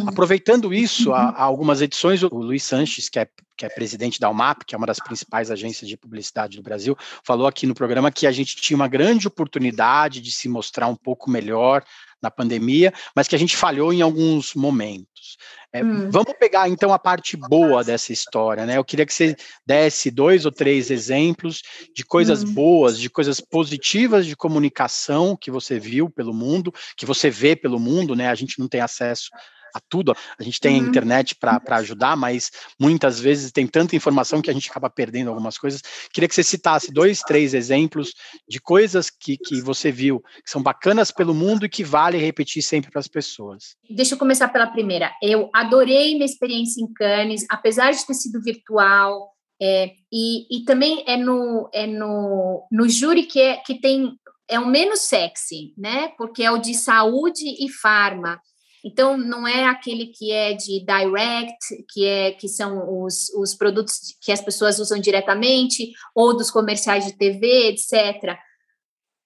Aproveitando 0.08 0.74
isso, 0.74 1.10
uhum. 1.10 1.16
há, 1.16 1.30
há, 1.30 1.44
algumas 1.44 1.82
edições, 1.82 2.24
o 2.24 2.30
Luiz 2.30 2.64
Sanches, 2.64 3.10
que 3.10 3.20
é, 3.20 3.28
que 3.64 3.68
é 3.68 3.70
presidente 3.70 4.20
da 4.20 4.30
UMAP, 4.30 4.66
que 4.66 4.76
é 4.76 4.78
uma 4.78 4.86
das 4.86 5.00
principais 5.00 5.50
agências 5.50 5.88
de 5.88 5.96
publicidade 5.96 6.58
do 6.58 6.64
Brasil, 6.64 6.98
falou 7.24 7.48
aqui 7.48 7.66
no 7.66 7.74
programa 7.74 8.12
que 8.12 8.28
a 8.28 8.32
gente 8.32 8.58
tinha 8.58 8.76
uma 8.76 8.90
grande 8.90 9.26
oportunidade 9.26 10.20
de 10.20 10.32
se 10.32 10.50
mostrar 10.50 10.88
um 10.88 10.96
pouco 10.96 11.32
melhor 11.32 11.82
na 12.22 12.30
pandemia, 12.30 12.94
mas 13.16 13.26
que 13.26 13.36
a 13.36 13.40
gente 13.40 13.56
falhou 13.56 13.94
em 13.94 14.02
alguns 14.02 14.54
momentos. 14.54 15.38
É, 15.72 15.82
hum. 15.82 16.12
Vamos 16.12 16.34
pegar 16.38 16.68
então 16.68 16.94
a 16.94 17.00
parte 17.00 17.38
boa 17.38 17.86
dessa 17.86 18.12
história, 18.12 18.66
né? 18.66 18.78
Eu 18.78 18.84
queria 18.84 19.06
que 19.06 19.14
você 19.14 19.36
desse 19.66 20.12
dois 20.12 20.46
ou 20.46 20.52
três 20.52 20.92
exemplos 20.92 21.62
de 21.96 22.04
coisas 22.04 22.44
hum. 22.44 22.54
boas, 22.54 23.00
de 23.00 23.10
coisas 23.10 23.40
positivas 23.40 24.26
de 24.26 24.36
comunicação 24.36 25.38
que 25.40 25.50
você 25.50 25.80
viu 25.80 26.10
pelo 26.10 26.34
mundo, 26.34 26.74
que 26.98 27.06
você 27.06 27.30
vê 27.30 27.56
pelo 27.56 27.80
mundo, 27.80 28.14
né? 28.14 28.28
A 28.28 28.36
gente 28.36 28.60
não 28.60 28.68
tem 28.68 28.82
acesso 28.82 29.30
a 29.74 29.80
tudo. 29.80 30.16
A 30.38 30.44
gente 30.44 30.60
tem 30.60 30.80
uhum. 30.80 30.86
a 30.86 30.90
internet 30.90 31.36
para 31.36 31.78
ajudar, 31.78 32.16
mas 32.16 32.52
muitas 32.80 33.20
vezes 33.20 33.52
tem 33.52 33.68
tanta 33.68 33.96
informação 33.96 34.42
que 34.42 34.50
a 34.50 34.54
gente 34.54 34.70
acaba 34.70 34.90
perdendo 34.90 35.30
algumas 35.30 35.58
coisas. 35.58 35.82
Queria 36.12 36.28
que 36.28 36.36
você 36.36 36.44
citasse 36.44 36.92
dois, 36.92 37.22
três 37.22 37.54
exemplos 37.54 38.14
de 38.48 38.60
coisas 38.60 39.10
que, 39.10 39.38
que 39.38 39.62
você 39.62 39.92
viu 39.92 40.20
que 40.44 40.50
são 40.50 40.62
bacanas 40.62 41.12
pelo 41.12 41.34
mundo 41.34 41.66
e 41.66 41.70
que 41.70 41.84
vale 41.84 42.18
repetir 42.18 42.62
sempre 42.62 42.92
para 42.92 43.00
as 43.00 43.08
pessoas. 43.08 43.76
Deixa 43.90 44.16
eu 44.16 44.20
começar 44.20 44.48
pela 44.50 44.68
primeira. 44.68 45.12
Eu 45.22 45.50
adorei 45.54 46.14
minha 46.14 46.26
experiência 46.26 46.82
em 46.82 46.92
Cannes, 46.94 47.46
apesar 47.50 47.92
de 47.92 48.06
ter 48.06 48.14
sido 48.14 48.42
virtual. 48.42 49.32
É, 49.62 49.92
e, 50.12 50.58
e 50.58 50.66
também 50.66 51.04
é 51.08 51.16
no, 51.16 51.70
é 51.74 51.88
no, 51.88 52.68
no 52.72 52.90
júri 52.90 53.24
que, 53.24 53.40
é, 53.40 53.58
que 53.58 53.80
tem 53.80 54.18
é 54.50 54.60
o 54.60 54.68
menos 54.68 55.02
sexy, 55.02 55.74
né? 55.78 56.10
Porque 56.18 56.44
é 56.44 56.52
o 56.52 56.58
de 56.58 56.74
saúde 56.74 57.44
e 57.60 57.70
farma. 57.70 58.40
Então, 58.84 59.18
não 59.18 59.48
é 59.48 59.66
aquele 59.66 60.08
que 60.08 60.32
é 60.32 60.54
de 60.54 60.84
direct, 60.86 61.86
que, 61.90 62.06
é, 62.06 62.32
que 62.34 62.50
são 62.50 63.04
os, 63.04 63.30
os 63.30 63.56
produtos 63.56 63.96
que 64.22 64.32
as 64.32 64.42
pessoas 64.42 64.78
usam 64.78 65.00
diretamente, 65.00 65.92
ou 66.14 66.36
dos 66.36 66.52
comerciais 66.52 67.06
de 67.06 67.18
TV, 67.18 67.70
etc. 67.70 68.38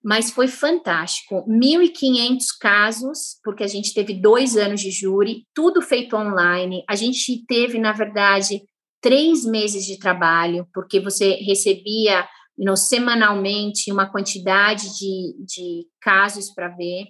Mas 0.04 0.30
foi 0.30 0.48
fantástico. 0.48 1.44
1.500 1.50 2.38
casos, 2.62 3.40
porque 3.44 3.64
a 3.64 3.68
gente 3.68 3.94
teve 3.96 4.14
dois 4.14 4.56
anos 4.56 4.80
de 4.80 4.92
júri, 4.92 5.48
tudo 5.56 5.82
feito 5.82 6.16
online. 6.16 6.84
A 6.88 6.96
gente 6.96 7.44
teve, 7.48 7.80
na 7.80 7.94
verdade, 7.94 8.62
três 9.02 9.44
meses 9.44 9.86
de 9.86 9.98
trabalho, 9.98 10.68
porque 10.72 11.00
você 11.00 11.34
recebia 11.36 12.28
you 12.58 12.66
know, 12.66 12.76
semanalmente 12.76 13.92
uma 13.92 14.12
quantidade 14.12 14.96
de, 14.98 15.36
de 15.46 15.88
casos 16.00 16.52
para 16.54 16.70
ver 16.70 17.06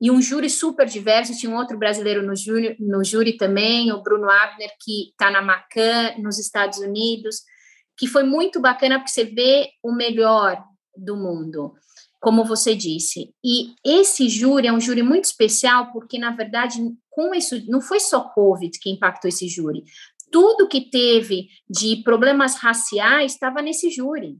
e 0.00 0.10
um 0.10 0.20
júri 0.20 0.50
super 0.50 0.86
diverso. 0.86 1.36
Tinha 1.36 1.50
um 1.50 1.56
outro 1.56 1.78
brasileiro 1.78 2.24
no 2.24 2.36
júri, 2.36 2.76
no 2.78 3.02
júri 3.04 3.36
também, 3.36 3.92
o 3.92 4.02
Bruno 4.02 4.30
Abner, 4.30 4.70
que 4.80 5.10
está 5.10 5.30
na 5.30 5.42
Macan, 5.42 6.16
nos 6.18 6.38
Estados 6.38 6.78
Unidos, 6.78 7.42
que 7.96 8.06
foi 8.06 8.22
muito 8.22 8.60
bacana 8.60 8.98
porque 8.98 9.10
você 9.10 9.24
vê 9.24 9.68
o 9.82 9.92
melhor 9.92 10.62
do 10.96 11.16
mundo, 11.16 11.74
como 12.20 12.44
você 12.44 12.74
disse. 12.74 13.34
E 13.44 13.74
esse 13.84 14.28
júri 14.28 14.66
é 14.66 14.72
um 14.72 14.80
júri 14.80 15.02
muito 15.02 15.24
especial 15.24 15.92
porque, 15.92 16.18
na 16.18 16.30
verdade, 16.30 16.78
com 17.10 17.34
isso, 17.34 17.62
não 17.66 17.80
foi 17.80 18.00
só 18.00 18.20
Covid 18.20 18.78
que 18.78 18.90
impactou 18.90 19.28
esse 19.28 19.48
júri. 19.48 19.84
Tudo 20.30 20.68
que 20.68 20.90
teve 20.90 21.48
de 21.68 22.02
problemas 22.02 22.56
raciais 22.56 23.32
estava 23.32 23.62
nesse 23.62 23.90
júri. 23.90 24.38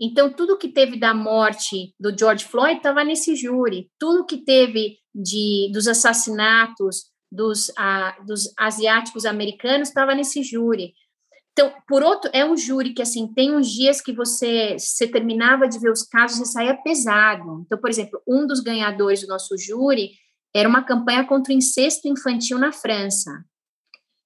Então, 0.00 0.32
tudo 0.32 0.58
que 0.58 0.68
teve 0.68 0.98
da 0.98 1.14
morte 1.14 1.94
do 1.98 2.16
George 2.16 2.44
Floyd 2.44 2.76
estava 2.76 3.04
nesse 3.04 3.36
júri, 3.36 3.90
tudo 3.98 4.26
que 4.26 4.38
teve 4.38 4.98
de, 5.14 5.70
dos 5.72 5.86
assassinatos 5.86 7.12
dos, 7.30 7.70
ah, 7.76 8.16
dos 8.26 8.52
asiáticos 8.58 9.24
americanos 9.24 9.88
estava 9.88 10.14
nesse 10.14 10.42
júri. 10.42 10.94
Então, 11.52 11.72
por 11.86 12.02
outro, 12.02 12.28
é 12.32 12.44
um 12.44 12.56
júri 12.56 12.92
que, 12.92 13.02
assim, 13.02 13.32
tem 13.32 13.54
uns 13.54 13.68
dias 13.68 14.00
que 14.00 14.12
você, 14.12 14.76
você 14.76 15.06
terminava 15.06 15.68
de 15.68 15.78
ver 15.78 15.90
os 15.90 16.02
casos 16.02 16.40
e 16.40 16.52
saía 16.52 16.76
pesado. 16.76 17.62
Então, 17.64 17.78
por 17.78 17.88
exemplo, 17.88 18.20
um 18.26 18.44
dos 18.44 18.58
ganhadores 18.58 19.20
do 19.20 19.28
nosso 19.28 19.56
júri 19.56 20.10
era 20.52 20.68
uma 20.68 20.82
campanha 20.82 21.24
contra 21.24 21.52
o 21.52 21.56
incesto 21.56 22.08
infantil 22.08 22.58
na 22.58 22.72
França. 22.72 23.44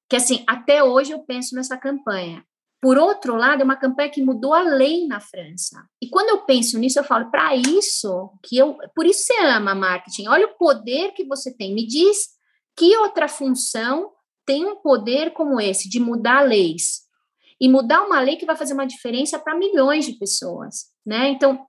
Que, 0.08 0.16
assim, 0.16 0.42
até 0.46 0.82
hoje 0.82 1.12
eu 1.12 1.20
penso 1.20 1.54
nessa 1.54 1.76
campanha. 1.76 2.42
Por 2.80 2.96
outro 2.96 3.34
lado, 3.34 3.60
é 3.60 3.64
uma 3.64 3.76
campanha 3.76 4.10
que 4.10 4.22
mudou 4.22 4.54
a 4.54 4.62
lei 4.62 5.06
na 5.06 5.18
França. 5.18 5.84
E 6.00 6.08
quando 6.08 6.28
eu 6.28 6.44
penso 6.44 6.78
nisso, 6.78 6.98
eu 6.98 7.04
falo, 7.04 7.30
para 7.30 7.56
isso 7.56 8.30
que 8.42 8.56
eu. 8.56 8.76
Por 8.94 9.04
isso 9.04 9.24
você 9.24 9.40
ama 9.42 9.74
marketing. 9.74 10.28
Olha 10.28 10.46
o 10.46 10.56
poder 10.56 11.12
que 11.12 11.24
você 11.24 11.52
tem. 11.52 11.74
Me 11.74 11.86
diz 11.86 12.28
que 12.76 12.96
outra 12.98 13.26
função 13.26 14.12
tem 14.46 14.64
um 14.64 14.76
poder 14.76 15.32
como 15.32 15.60
esse, 15.60 15.88
de 15.88 15.98
mudar 15.98 16.42
leis. 16.42 17.02
E 17.60 17.68
mudar 17.68 18.06
uma 18.06 18.20
lei 18.20 18.36
que 18.36 18.46
vai 18.46 18.54
fazer 18.54 18.74
uma 18.74 18.86
diferença 18.86 19.38
para 19.38 19.58
milhões 19.58 20.06
de 20.06 20.12
pessoas. 20.12 20.86
Né? 21.04 21.30
Então, 21.30 21.66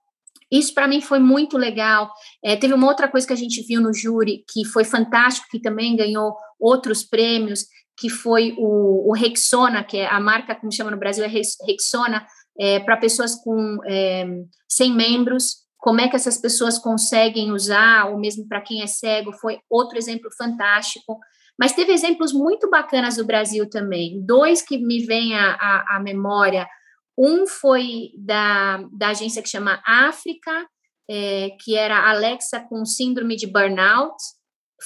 isso 0.50 0.72
para 0.72 0.88
mim 0.88 1.00
foi 1.00 1.18
muito 1.18 1.58
legal. 1.58 2.12
É, 2.42 2.56
teve 2.56 2.72
uma 2.72 2.86
outra 2.86 3.08
coisa 3.08 3.26
que 3.26 3.32
a 3.32 3.36
gente 3.36 3.62
viu 3.62 3.80
no 3.80 3.92
júri 3.92 4.44
que 4.48 4.64
foi 4.64 4.84
fantástico, 4.84 5.48
que 5.50 5.60
também 5.60 5.96
ganhou 5.96 6.36
outros 6.58 7.04
prêmios, 7.04 7.66
que 8.00 8.08
foi 8.08 8.54
o, 8.56 9.10
o 9.10 9.12
Rexona, 9.12 9.84
que 9.84 9.98
é 9.98 10.08
a 10.08 10.18
marca, 10.18 10.54
como 10.54 10.72
chama 10.72 10.90
no 10.90 10.98
Brasil, 10.98 11.22
é 11.22 11.28
Rexona, 11.28 12.26
é, 12.58 12.80
para 12.80 12.96
pessoas 12.96 13.36
com 13.44 13.78
é, 13.86 14.24
100 14.66 14.94
membros, 14.94 15.56
como 15.76 16.00
é 16.00 16.08
que 16.08 16.16
essas 16.16 16.38
pessoas 16.38 16.78
conseguem 16.78 17.52
usar, 17.52 18.06
ou 18.10 18.18
mesmo 18.18 18.48
para 18.48 18.62
quem 18.62 18.82
é 18.82 18.86
cego, 18.86 19.34
foi 19.34 19.58
outro 19.68 19.98
exemplo 19.98 20.30
fantástico. 20.36 21.18
Mas 21.58 21.74
teve 21.74 21.92
exemplos 21.92 22.32
muito 22.32 22.70
bacanas 22.70 23.16
do 23.16 23.24
Brasil 23.26 23.68
também, 23.68 24.24
dois 24.24 24.62
que 24.62 24.78
me 24.78 25.04
vêm 25.04 25.36
à, 25.36 25.84
à, 25.96 26.00
memória. 26.02 26.66
Um 27.18 27.46
foi 27.46 28.12
da, 28.16 28.82
da 28.92 29.08
agência 29.08 29.42
que 29.42 29.48
chama 29.48 29.82
África, 29.86 30.66
é, 31.08 31.50
que 31.62 31.76
era 31.76 32.08
Alexa 32.08 32.60
com 32.60 32.82
síndrome 32.86 33.36
de 33.36 33.46
burnout. 33.46 34.16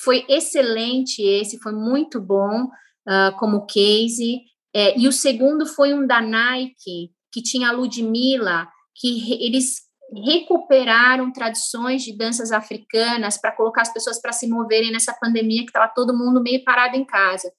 Foi 0.02 0.24
excelente 0.28 1.22
esse, 1.22 1.60
foi 1.60 1.72
muito 1.72 2.20
bom 2.20 2.66
uh, 3.08 3.36
como 3.38 3.66
case. 3.66 4.42
É, 4.74 4.98
e 4.98 5.06
o 5.06 5.12
segundo 5.12 5.66
foi 5.66 5.94
um 5.94 6.06
da 6.06 6.20
Nike, 6.20 7.10
que 7.32 7.42
tinha 7.42 7.68
a 7.68 7.72
Ludmilla, 7.72 8.68
que 8.94 9.44
eles 9.44 9.84
recuperaram 10.24 11.32
tradições 11.32 12.02
de 12.02 12.16
danças 12.16 12.52
africanas 12.52 13.38
para 13.38 13.52
colocar 13.52 13.82
as 13.82 13.92
pessoas 13.92 14.20
para 14.20 14.32
se 14.32 14.48
moverem 14.48 14.92
nessa 14.92 15.14
pandemia 15.14 15.62
que 15.62 15.70
estava 15.70 15.92
todo 15.94 16.16
mundo 16.16 16.42
meio 16.42 16.62
parado 16.64 16.96
em 16.96 17.04
casa. 17.04 17.52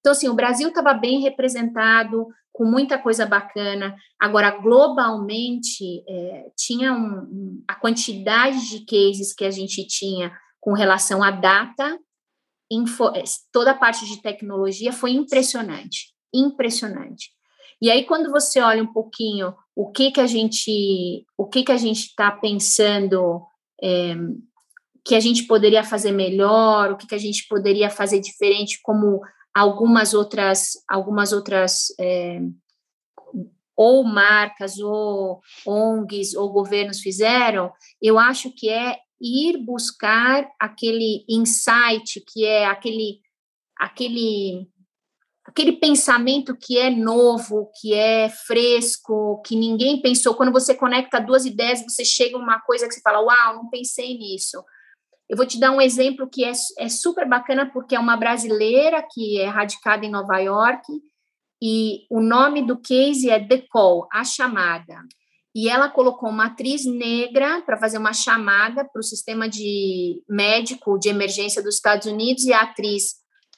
Então, 0.00 0.12
assim, 0.12 0.28
o 0.28 0.34
Brasil 0.34 0.68
estava 0.68 0.94
bem 0.94 1.20
representado, 1.20 2.26
com 2.52 2.64
muita 2.64 2.98
coisa 2.98 3.26
bacana. 3.26 3.94
Agora, 4.20 4.50
globalmente, 4.50 6.02
é, 6.08 6.50
tinha 6.56 6.92
um, 6.92 7.18
um, 7.18 7.64
a 7.68 7.74
quantidade 7.74 8.68
de 8.68 8.84
cases 8.84 9.32
que 9.32 9.44
a 9.44 9.50
gente 9.50 9.86
tinha 9.86 10.32
com 10.60 10.72
relação 10.72 11.22
à 11.22 11.30
data 11.30 11.98
info, 12.70 13.08
é, 13.14 13.22
toda 13.52 13.72
a 13.72 13.78
parte 13.78 14.06
de 14.06 14.20
tecnologia 14.20 14.92
foi 14.92 15.12
impressionante, 15.12 16.12
impressionante. 16.34 17.30
E 17.80 17.90
aí 17.90 18.04
quando 18.04 18.30
você 18.30 18.60
olha 18.60 18.82
um 18.82 18.92
pouquinho 18.92 19.54
o 19.74 19.90
que 19.90 20.10
que 20.10 20.20
a 20.20 20.26
gente, 20.26 21.24
o 21.36 21.46
que 21.46 21.62
que 21.62 21.72
a 21.72 21.76
gente 21.76 22.08
está 22.08 22.30
pensando 22.30 23.42
é, 23.82 24.14
que 25.04 25.14
a 25.14 25.20
gente 25.20 25.44
poderia 25.44 25.84
fazer 25.84 26.12
melhor, 26.12 26.92
o 26.92 26.96
que 26.96 27.06
que 27.06 27.14
a 27.14 27.18
gente 27.18 27.46
poderia 27.48 27.88
fazer 27.88 28.20
diferente, 28.20 28.80
como 28.82 29.20
algumas 29.54 30.12
outras, 30.12 30.72
algumas 30.88 31.32
outras 31.32 31.86
é, 31.98 32.40
ou 33.76 34.02
marcas, 34.02 34.78
ou 34.78 35.40
ONGs, 35.64 36.34
ou 36.34 36.52
governos 36.52 37.00
fizeram, 37.00 37.72
eu 38.02 38.18
acho 38.18 38.50
que 38.50 38.68
é 38.68 38.98
ir 39.20 39.58
buscar 39.58 40.48
aquele 40.58 41.24
insight 41.28 42.22
que 42.26 42.44
é 42.44 42.66
aquele 42.66 43.20
aquele 43.78 44.68
aquele 45.44 45.72
pensamento 45.72 46.54
que 46.54 46.76
é 46.76 46.90
novo, 46.90 47.70
que 47.80 47.94
é 47.94 48.28
fresco, 48.28 49.40
que 49.46 49.56
ninguém 49.56 50.00
pensou. 50.02 50.34
Quando 50.34 50.52
você 50.52 50.74
conecta 50.74 51.18
duas 51.18 51.46
ideias, 51.46 51.82
você 51.82 52.04
chega 52.04 52.36
a 52.36 52.40
uma 52.40 52.60
coisa 52.60 52.86
que 52.86 52.94
você 52.94 53.00
fala: 53.00 53.20
"Uau, 53.20 53.56
não 53.56 53.70
pensei 53.70 54.16
nisso". 54.18 54.62
Eu 55.28 55.36
vou 55.36 55.46
te 55.46 55.58
dar 55.60 55.72
um 55.72 55.80
exemplo 55.80 56.28
que 56.28 56.44
é, 56.44 56.52
é 56.78 56.88
super 56.88 57.28
bacana 57.28 57.70
porque 57.70 57.94
é 57.94 58.00
uma 58.00 58.16
brasileira 58.16 59.06
que 59.10 59.38
é 59.38 59.46
radicada 59.46 60.06
em 60.06 60.10
Nova 60.10 60.38
York 60.38 60.82
e 61.60 62.06
o 62.10 62.20
nome 62.20 62.62
do 62.62 62.78
case 62.80 63.28
é 63.28 63.38
The 63.44 63.64
Call, 63.70 64.08
a 64.12 64.24
chamada 64.24 65.02
e 65.54 65.68
ela 65.68 65.88
colocou 65.88 66.28
uma 66.28 66.46
atriz 66.46 66.84
negra 66.84 67.62
para 67.62 67.78
fazer 67.78 67.98
uma 67.98 68.12
chamada 68.12 68.84
para 68.84 69.00
o 69.00 69.02
sistema 69.02 69.48
de 69.48 70.22
médico 70.28 70.98
de 70.98 71.08
emergência 71.08 71.62
dos 71.62 71.76
Estados 71.76 72.06
Unidos 72.06 72.44
e 72.44 72.52
a 72.52 72.62
atriz 72.62 73.16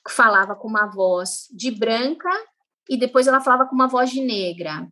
falava 0.09 0.55
com 0.55 0.69
uma 0.69 0.87
voz 0.87 1.47
de 1.53 1.71
branca 1.71 2.31
e 2.89 2.97
depois 2.97 3.27
ela 3.27 3.41
falava 3.41 3.67
com 3.67 3.75
uma 3.75 3.89
voz 3.89 4.11
de 4.11 4.21
negra 4.21 4.89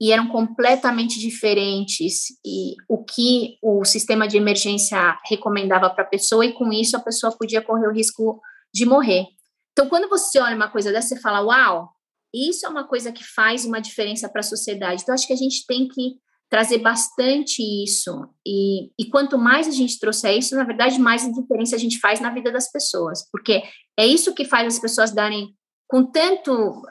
e 0.00 0.12
eram 0.12 0.28
completamente 0.28 1.18
diferentes 1.18 2.26
e 2.44 2.74
o 2.88 3.02
que 3.02 3.56
o 3.62 3.84
sistema 3.84 4.28
de 4.28 4.36
emergência 4.36 5.18
recomendava 5.26 5.88
para 5.88 6.04
a 6.04 6.08
pessoa 6.08 6.44
e 6.44 6.52
com 6.52 6.70
isso 6.72 6.96
a 6.96 7.00
pessoa 7.00 7.36
podia 7.36 7.62
correr 7.62 7.88
o 7.88 7.92
risco 7.92 8.40
de 8.74 8.84
morrer. 8.84 9.26
Então 9.72 9.88
quando 9.88 10.08
você 10.08 10.38
olha 10.38 10.56
uma 10.56 10.70
coisa 10.70 10.92
dessa 10.92 11.14
você 11.14 11.20
fala 11.20 11.40
uau 11.40 11.95
isso 12.36 12.66
é 12.66 12.68
uma 12.68 12.86
coisa 12.86 13.12
que 13.12 13.24
faz 13.24 13.64
uma 13.64 13.80
diferença 13.80 14.28
para 14.28 14.40
a 14.40 14.44
sociedade. 14.44 15.02
Então, 15.02 15.14
acho 15.14 15.26
que 15.26 15.32
a 15.32 15.36
gente 15.36 15.64
tem 15.66 15.88
que 15.88 16.16
trazer 16.48 16.78
bastante 16.78 17.62
isso. 17.62 18.28
E, 18.46 18.90
e 18.98 19.10
quanto 19.10 19.38
mais 19.38 19.66
a 19.66 19.72
gente 19.72 19.98
trouxer 19.98 20.38
isso, 20.38 20.54
na 20.54 20.64
verdade, 20.64 20.98
mais 20.98 21.22
diferença 21.32 21.76
a 21.76 21.78
gente 21.78 21.98
faz 21.98 22.20
na 22.20 22.30
vida 22.30 22.52
das 22.52 22.70
pessoas. 22.70 23.28
Porque 23.30 23.62
é 23.98 24.06
isso 24.06 24.34
que 24.34 24.44
faz 24.44 24.74
as 24.74 24.80
pessoas 24.80 25.12
darem, 25.12 25.54
com 25.88 26.04
tanto 26.04 26.82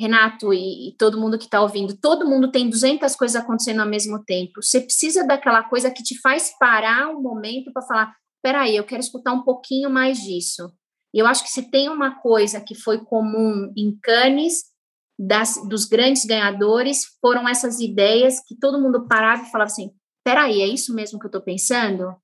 Renato 0.00 0.52
e, 0.52 0.88
e, 0.88 0.96
todo 0.96 1.20
mundo 1.20 1.38
que 1.38 1.44
está 1.44 1.60
ouvindo, 1.60 1.96
todo 1.96 2.28
mundo 2.28 2.50
tem 2.50 2.68
200 2.68 3.14
coisas 3.14 3.36
acontecendo 3.40 3.80
ao 3.80 3.88
mesmo 3.88 4.24
tempo. 4.24 4.62
Você 4.62 4.80
precisa 4.80 5.24
daquela 5.24 5.62
coisa 5.62 5.90
que 5.90 6.02
te 6.02 6.18
faz 6.20 6.52
parar 6.58 7.08
um 7.10 7.20
momento 7.20 7.72
para 7.72 7.82
falar: 7.82 8.16
peraí, 8.42 8.74
eu 8.74 8.84
quero 8.84 9.00
escutar 9.00 9.32
um 9.32 9.42
pouquinho 9.42 9.90
mais 9.90 10.18
disso. 10.18 10.72
E 11.14 11.18
eu 11.18 11.26
acho 11.26 11.44
que 11.44 11.50
se 11.50 11.70
tem 11.70 11.88
uma 11.88 12.20
coisa 12.20 12.60
que 12.60 12.74
foi 12.74 13.04
comum 13.04 13.70
em 13.76 13.96
Cannes, 14.02 14.71
das, 15.18 15.60
dos 15.68 15.84
grandes 15.84 16.24
ganhadores, 16.24 17.02
foram 17.20 17.48
essas 17.48 17.80
ideias 17.80 18.40
que 18.46 18.56
todo 18.58 18.80
mundo 18.80 19.06
parava 19.06 19.42
e 19.42 19.50
falava 19.50 19.70
assim: 19.70 19.90
peraí, 20.24 20.60
é 20.60 20.66
isso 20.66 20.94
mesmo 20.94 21.18
que 21.18 21.26
eu 21.26 21.28
estou 21.28 21.42
pensando? 21.42 22.14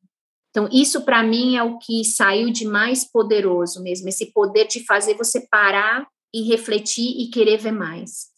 Então, 0.50 0.68
isso 0.72 1.04
para 1.04 1.22
mim 1.22 1.56
é 1.56 1.62
o 1.62 1.78
que 1.78 2.04
saiu 2.04 2.50
de 2.50 2.66
mais 2.66 3.04
poderoso 3.04 3.82
mesmo, 3.82 4.08
esse 4.08 4.32
poder 4.32 4.66
de 4.66 4.84
fazer 4.84 5.14
você 5.14 5.46
parar 5.48 6.06
e 6.34 6.48
refletir 6.48 7.20
e 7.20 7.30
querer 7.30 7.58
ver 7.58 7.72
mais. 7.72 8.28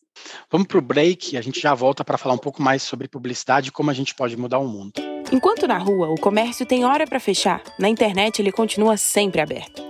Vamos 0.51 0.67
para 0.67 0.79
o 0.79 0.83
break, 0.83 1.37
a 1.37 1.41
gente 1.41 1.61
já 1.61 1.73
volta 1.73 2.05
para 2.05 2.19
falar 2.19 2.35
um 2.35 2.39
pouco 2.39 2.63
mais 2.63 2.83
sobre 2.83 3.09
publicidade 3.09 3.69
e 3.69 3.73
como 3.73 3.91
a 3.91 3.95
gente 3.95 4.15
pode 4.15 4.37
mudar 4.37 4.59
o 4.59 4.69
mundo. 4.69 4.93
Enquanto 5.33 5.67
na 5.67 5.79
rua 5.79 6.11
o 6.11 6.21
comércio 6.21 6.67
tem 6.67 6.85
hora 6.85 7.07
para 7.07 7.21
fechar, 7.21 7.63
na 7.79 7.89
internet 7.89 8.41
ele 8.41 8.53
continua 8.53 8.97
sempre 8.97 9.41
aberto. 9.41 9.90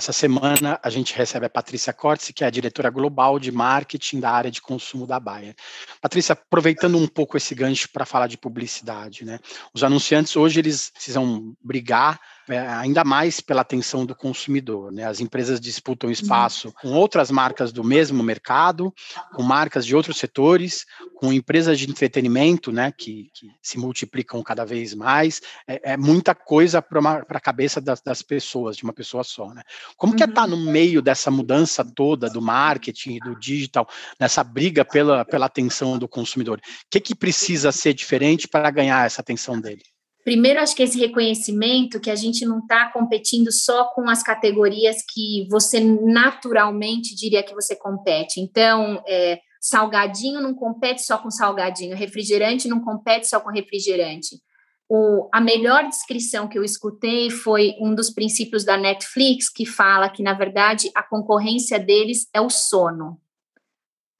Essa 0.00 0.14
semana 0.14 0.80
a 0.82 0.88
gente 0.88 1.14
recebe 1.14 1.44
a 1.44 1.50
Patrícia 1.50 1.92
Cortes, 1.92 2.30
que 2.34 2.42
é 2.42 2.46
a 2.46 2.50
diretora 2.50 2.88
global 2.88 3.38
de 3.38 3.52
marketing 3.52 4.18
da 4.18 4.30
área 4.30 4.50
de 4.50 4.62
consumo 4.62 5.06
da 5.06 5.20
Bayer. 5.20 5.54
Patrícia, 6.00 6.32
aproveitando 6.32 6.96
um 6.96 7.06
pouco 7.06 7.36
esse 7.36 7.54
gancho 7.54 7.86
para 7.90 8.06
falar 8.06 8.26
de 8.26 8.38
publicidade, 8.38 9.26
né? 9.26 9.38
Os 9.74 9.84
anunciantes 9.84 10.34
hoje 10.36 10.58
eles 10.58 10.88
precisam 10.88 11.54
brigar 11.62 12.18
ainda 12.58 13.04
mais 13.04 13.40
pela 13.40 13.60
atenção 13.60 14.04
do 14.04 14.14
consumidor. 14.14 14.92
Né? 14.92 15.04
As 15.04 15.20
empresas 15.20 15.60
disputam 15.60 16.08
uhum. 16.08 16.12
espaço 16.12 16.68
uhum. 16.68 16.74
com 16.80 16.88
outras 16.92 17.30
marcas 17.30 17.72
do 17.72 17.84
mesmo 17.84 18.22
mercado, 18.22 18.92
com 19.34 19.42
marcas 19.42 19.86
de 19.86 19.94
outros 19.94 20.18
setores, 20.18 20.84
com 21.14 21.32
empresas 21.32 21.78
de 21.78 21.88
entretenimento 21.88 22.72
né, 22.72 22.92
que, 22.96 23.30
que 23.34 23.48
se 23.62 23.78
multiplicam 23.78 24.42
cada 24.42 24.64
vez 24.64 24.94
mais. 24.94 25.40
É, 25.66 25.92
é 25.92 25.96
muita 25.96 26.34
coisa 26.34 26.82
para 26.82 27.24
a 27.28 27.40
cabeça 27.40 27.80
das, 27.80 28.00
das, 28.00 28.22
pessoas, 28.22 28.76
de 28.76 28.84
uma 28.84 28.92
pessoa 28.92 29.22
só. 29.22 29.52
Né? 29.52 29.62
Como 29.96 30.12
tá 30.12 30.14
uhum. 30.14 30.16
que 30.16 30.24
é 30.24 30.26
estar 30.26 30.46
no 30.46 30.56
meio 30.56 31.00
dessa 31.02 31.30
mudança 31.30 31.84
toda 31.84 32.28
do 32.28 32.42
marketing 32.42 33.18
do 33.18 33.38
digital, 33.38 33.88
nessa 34.18 34.42
briga 34.42 34.84
pela, 34.84 35.24
pela 35.24 35.46
atenção 35.46 35.98
do 35.98 36.08
consumidor? 36.08 36.58
O 36.58 36.62
que, 36.90 37.00
que 37.00 37.14
precisa 37.14 37.70
ser 37.72 37.94
diferente 37.94 38.48
para 38.48 38.70
ganhar 38.70 39.06
essa 39.06 39.20
atenção 39.20 39.60
dele? 39.60 39.82
Primeiro, 40.22 40.60
acho 40.60 40.76
que 40.76 40.82
esse 40.82 40.98
reconhecimento 40.98 41.98
que 41.98 42.10
a 42.10 42.14
gente 42.14 42.44
não 42.44 42.58
está 42.58 42.90
competindo 42.92 43.50
só 43.50 43.84
com 43.92 44.08
as 44.08 44.22
categorias 44.22 44.96
que 45.08 45.46
você 45.50 45.80
naturalmente 45.80 47.14
diria 47.14 47.42
que 47.42 47.54
você 47.54 47.74
compete. 47.74 48.40
Então, 48.40 49.02
é, 49.08 49.40
salgadinho 49.60 50.40
não 50.40 50.54
compete 50.54 51.02
só 51.02 51.18
com 51.18 51.30
salgadinho, 51.30 51.96
refrigerante 51.96 52.68
não 52.68 52.80
compete 52.80 53.28
só 53.28 53.40
com 53.40 53.50
refrigerante. 53.50 54.40
O, 54.88 55.28
a 55.32 55.40
melhor 55.40 55.88
descrição 55.88 56.48
que 56.48 56.58
eu 56.58 56.64
escutei 56.64 57.30
foi 57.30 57.76
um 57.80 57.94
dos 57.94 58.10
princípios 58.10 58.64
da 58.64 58.76
Netflix, 58.76 59.48
que 59.48 59.64
fala 59.64 60.10
que, 60.10 60.22
na 60.22 60.34
verdade, 60.34 60.90
a 60.94 61.02
concorrência 61.02 61.78
deles 61.78 62.28
é 62.34 62.40
o 62.40 62.50
sono. 62.50 63.20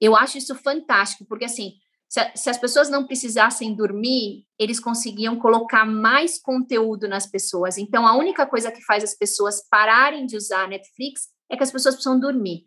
Eu 0.00 0.16
acho 0.16 0.38
isso 0.38 0.54
fantástico, 0.54 1.26
porque, 1.26 1.44
assim, 1.44 1.72
se, 2.11 2.20
se, 2.35 2.51
as 2.51 2.59
pessoas 2.59 2.90
não 2.90 3.07
precisassem 3.07 3.73
dormir, 3.73 4.44
eles 4.59 4.81
conseguiam 4.81 5.38
colocar 5.38 5.87
mais 5.87 6.42
conteúdo 6.42 7.07
nas 7.07 7.25
pessoas. 7.25 7.79
Então, 7.79 8.05
a 8.05 8.16
única 8.16 8.44
coisa 8.44 8.73
que 8.73 8.83
faz 8.83 9.05
as 9.05 9.14
pessoas 9.14 9.62
pararem 9.70 10.27
de 10.27 10.37
usar 10.37 10.66
Netflix 10.66 11.29
é 11.49 11.57
que 11.57 11.62
as 11.62 11.70
pessoas 11.70 11.94
precisam 11.94 12.18
dormir. 12.18 12.64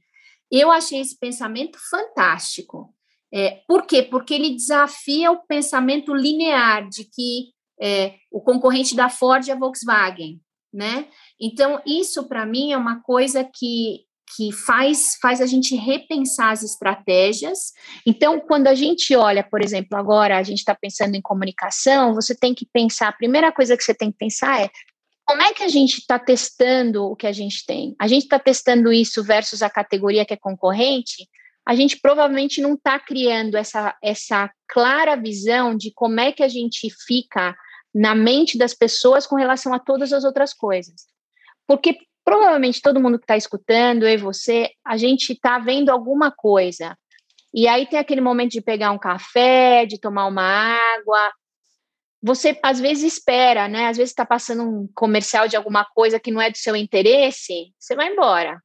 Eu 0.50 0.72
achei 0.72 1.02
esse 1.02 1.20
pensamento 1.20 1.78
fantástico. 1.90 2.96
É, 3.34 3.62
por 3.68 3.86
quê? 3.86 4.02
Porque 4.02 4.34
ele 4.34 4.56
desafia 4.56 5.30
o 5.30 5.46
pensamento 5.46 6.16
linear 6.16 6.88
de 6.88 7.04
que 7.04 7.52
é, 7.82 8.16
o 8.32 8.40
concorrente 8.40 8.96
da 8.96 9.10
Ford 9.10 9.46
é 9.50 9.52
a 9.52 9.60
Volkswagen, 9.60 10.40
né? 10.72 11.10
Então, 11.38 11.82
isso 11.86 12.30
para 12.30 12.46
mim 12.46 12.72
é 12.72 12.78
uma 12.78 13.02
coisa 13.02 13.44
que 13.44 14.06
que 14.36 14.52
faz, 14.52 15.18
faz 15.22 15.42
a 15.42 15.46
gente 15.46 15.76
repensar 15.76 16.52
as 16.52 16.64
estratégias. 16.64 17.72
Então, 18.06 18.40
quando 18.40 18.68
a 18.68 18.76
gente 18.76 19.16
olha, 19.16 19.44
por 19.44 19.62
exemplo, 19.62 19.98
agora 19.98 20.38
a 20.38 20.44
gente 20.44 20.60
está 20.60 20.74
pensando 20.74 21.16
em 21.16 21.22
comunicação, 21.22 22.14
você 22.14 22.36
tem 22.36 22.54
que 22.54 22.66
pensar, 22.66 23.10
a 23.10 23.14
primeira 23.14 23.52
coisa 23.52 23.78
que 23.78 23.84
você 23.84 23.94
tem 23.94 24.12
que 24.12 24.18
pensar 24.18 24.62
é 24.62 24.70
como 25.26 25.42
é 25.42 25.54
que 25.54 25.64
a 25.64 25.70
gente 25.70 26.00
está 26.00 26.20
testando 26.20 27.06
o 27.06 27.16
que 27.16 27.28
a 27.28 27.32
gente 27.32 27.66
tem? 27.66 27.96
A 28.00 28.08
gente 28.08 28.24
está 28.24 28.38
testando 28.38 28.92
isso 28.92 29.24
versus 29.24 29.62
a 29.62 29.70
categoria 29.70 30.26
que 30.26 30.34
é 30.34 30.38
concorrente? 30.38 31.28
A 31.66 31.76
gente 31.76 31.98
provavelmente 32.00 32.62
não 32.62 32.74
está 32.74 33.00
criando 33.00 33.56
essa, 33.56 33.96
essa 34.04 34.52
clara 34.68 35.16
visão 35.16 35.78
de 35.78 35.92
como 35.94 36.20
é 36.20 36.32
que 36.34 36.44
a 36.44 36.50
gente 36.50 36.90
fica 37.08 37.56
na 37.96 38.14
mente 38.14 38.58
das 38.58 38.74
pessoas 38.74 39.26
com 39.26 39.36
relação 39.36 39.74
a 39.74 39.80
todas 39.80 40.12
as 40.12 40.26
outras 40.26 40.54
coisas. 40.54 41.06
Porque 41.66 41.98
provavelmente 42.24 42.82
todo 42.82 43.00
mundo 43.00 43.18
que 43.18 43.26
está 43.26 43.38
escutando, 43.38 44.04
eu 44.04 44.10
e 44.10 44.18
você, 44.18 44.72
a 44.86 44.98
gente 44.98 45.34
está 45.34 45.60
vendo 45.60 45.90
alguma 45.90 46.32
coisa. 46.32 46.98
E 47.54 47.68
aí 47.68 47.86
tem 47.86 48.00
aquele 48.00 48.22
momento 48.22 48.52
de 48.52 48.62
pegar 48.62 48.92
um 48.92 48.98
café, 48.98 49.86
de 49.86 50.00
tomar 50.00 50.26
uma 50.26 50.44
água. 50.44 51.32
Você 52.22 52.58
às 52.64 52.80
vezes 52.80 53.14
espera, 53.14 53.68
né? 53.68 53.88
Às 53.88 53.98
vezes 53.98 54.12
está 54.12 54.26
passando 54.26 54.64
um 54.64 54.90
comercial 54.96 55.48
de 55.48 55.56
alguma 55.56 55.86
coisa 55.86 56.20
que 56.20 56.32
não 56.32 56.42
é 56.42 56.50
do 56.50 56.58
seu 56.58 56.76
interesse, 56.76 57.74
você 57.78 57.96
vai 57.96 58.12
embora. 58.12 58.60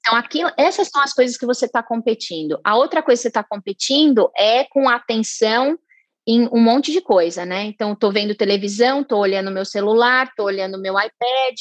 Então, 0.00 0.16
aqui, 0.16 0.40
essas 0.56 0.88
são 0.88 1.02
as 1.02 1.12
coisas 1.12 1.36
que 1.36 1.44
você 1.44 1.66
está 1.66 1.82
competindo. 1.82 2.60
A 2.62 2.76
outra 2.76 3.02
coisa 3.02 3.18
que 3.18 3.22
você 3.22 3.28
está 3.28 3.42
competindo 3.42 4.30
é 4.36 4.62
com 4.64 4.88
atenção 4.88 5.76
em 6.24 6.48
um 6.52 6.60
monte 6.60 6.92
de 6.92 7.00
coisa, 7.00 7.44
né? 7.44 7.64
Então, 7.64 7.92
estou 7.92 8.12
vendo 8.12 8.34
televisão, 8.34 9.00
estou 9.00 9.18
olhando 9.18 9.50
meu 9.50 9.64
celular, 9.64 10.28
estou 10.28 10.46
olhando 10.46 10.80
meu 10.80 10.94
iPad, 10.94 11.56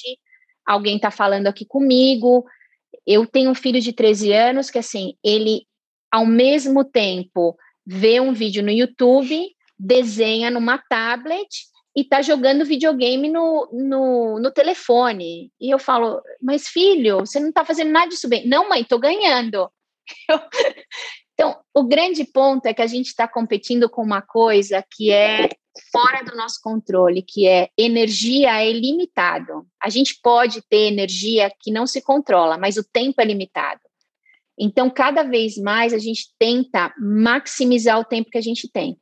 alguém 0.66 0.96
está 0.96 1.12
falando 1.12 1.48
aqui 1.48 1.66
comigo. 1.66 2.46
Eu 3.06 3.26
tenho 3.26 3.52
um 3.52 3.56
filho 3.56 3.80
de 3.80 3.94
13 3.94 4.32
anos 4.34 4.70
que, 4.70 4.80
assim, 4.80 5.14
ele, 5.24 5.68
ao 6.12 6.26
mesmo 6.26 6.84
tempo, 6.84 7.56
vê 7.86 8.20
um 8.20 8.34
vídeo 8.34 8.64
no 8.64 8.72
YouTube, 8.72 9.50
desenha 9.78 10.50
numa 10.50 10.78
tablet 10.78 11.48
e 11.96 12.02
está 12.02 12.22
jogando 12.22 12.66
videogame 12.66 13.30
no, 13.30 13.70
no, 13.72 14.40
no, 14.40 14.52
telefone. 14.52 15.52
E 15.60 15.74
eu 15.74 15.80
falo, 15.80 16.22
mas 16.42 16.68
filho, 16.68 17.20
você 17.20 17.40
não 17.40 17.50
está 17.50 17.64
fazendo 17.64 17.92
nada 17.92 18.10
disso 18.10 18.28
bem. 18.28 18.48
Não, 18.48 18.68
mãe, 18.68 18.82
estou 18.82 19.00
ganhando. 19.00 19.70
então, 21.34 21.58
o 21.74 21.84
grande 21.84 22.26
ponto 22.26 22.66
é 22.66 22.74
que 22.74 22.82
a 22.82 22.88
gente 22.88 23.08
está 23.08 23.28
competindo 23.28 23.90
com 23.90 24.02
uma 24.02 24.22
coisa 24.22 24.84
que 24.92 25.10
é 25.12 25.50
fora 25.92 26.24
do 26.24 26.36
nosso 26.36 26.60
controle, 26.62 27.22
que 27.22 27.48
é 27.48 27.70
energia 27.78 28.62
é 28.62 28.72
limitado. 28.72 29.66
A 29.82 29.90
gente 29.90 30.20
pode 30.22 30.62
ter 30.70 30.88
energia 30.88 31.52
que 31.60 31.72
não 31.72 31.86
se 31.86 32.02
controla, 32.02 32.58
mas 32.58 32.78
o 32.78 32.84
tempo 32.84 33.22
é 33.22 33.26
limitado. 33.26 33.82
Então, 34.58 34.90
cada 34.90 35.24
vez 35.24 35.58
mais 35.58 35.94
a 35.94 35.98
gente 35.98 36.30
tenta 36.40 36.94
maximizar 36.98 38.00
o 38.00 38.06
tempo 38.06 38.30
que 38.30 38.38
a 38.38 38.42
gente 38.42 38.70
tem. 38.72 38.98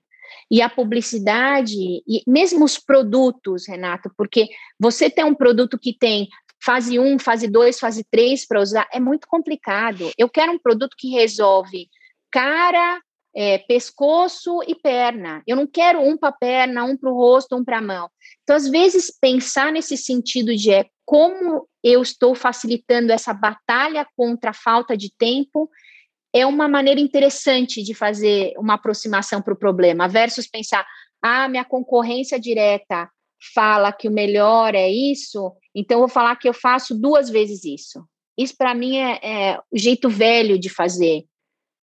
E 0.49 0.61
a 0.61 0.69
publicidade, 0.69 1.75
e 1.77 2.23
mesmo 2.27 2.65
os 2.65 2.77
produtos, 2.77 3.67
Renato, 3.67 4.11
porque 4.17 4.47
você 4.79 5.09
tem 5.09 5.23
um 5.23 5.35
produto 5.35 5.77
que 5.77 5.93
tem 5.97 6.27
fase 6.63 6.97
1, 6.97 7.19
fase 7.19 7.47
2, 7.47 7.79
fase 7.79 8.03
3 8.09 8.47
para 8.47 8.61
usar, 8.61 8.87
é 8.91 8.99
muito 8.99 9.27
complicado. 9.27 10.11
Eu 10.17 10.29
quero 10.29 10.51
um 10.51 10.59
produto 10.59 10.95
que 10.97 11.09
resolve 11.09 11.89
cara, 12.31 12.99
é, 13.35 13.57
pescoço 13.57 14.59
e 14.67 14.75
perna. 14.75 15.41
Eu 15.47 15.55
não 15.55 15.65
quero 15.65 15.99
um 16.01 16.17
para 16.17 16.29
a 16.29 16.33
perna, 16.33 16.83
um 16.83 16.95
para 16.95 17.11
o 17.11 17.15
rosto, 17.15 17.55
um 17.55 17.63
para 17.63 17.79
a 17.79 17.81
mão. 17.81 18.09
Então, 18.43 18.55
às 18.55 18.67
vezes, 18.69 19.11
pensar 19.19 19.71
nesse 19.71 19.97
sentido 19.97 20.55
de 20.55 20.71
é, 20.71 20.85
como 21.05 21.67
eu 21.83 22.01
estou 22.01 22.35
facilitando 22.35 23.11
essa 23.11 23.33
batalha 23.33 24.07
contra 24.15 24.51
a 24.51 24.53
falta 24.53 24.95
de 24.95 25.11
tempo 25.17 25.69
é 26.33 26.45
uma 26.45 26.67
maneira 26.67 26.99
interessante 26.99 27.83
de 27.83 27.93
fazer 27.93 28.53
uma 28.57 28.73
aproximação 28.73 29.41
para 29.41 29.53
o 29.53 29.57
problema, 29.57 30.07
versus 30.07 30.47
pensar, 30.47 30.85
ah, 31.21 31.47
minha 31.47 31.63
concorrência 31.63 32.39
direta 32.39 33.07
fala 33.53 33.91
que 33.91 34.07
o 34.07 34.11
melhor 34.11 34.73
é 34.73 34.89
isso, 34.89 35.53
então 35.75 35.99
vou 35.99 36.07
falar 36.07 36.35
que 36.37 36.49
eu 36.49 36.53
faço 36.53 36.99
duas 36.99 37.29
vezes 37.29 37.63
isso. 37.63 38.03
Isso 38.37 38.55
para 38.57 38.73
mim 38.73 38.97
é, 38.97 39.19
é, 39.21 39.59
o 39.71 39.77
jeito 39.77 40.09
velho 40.09 40.57
de 40.57 40.69
fazer 40.69 41.25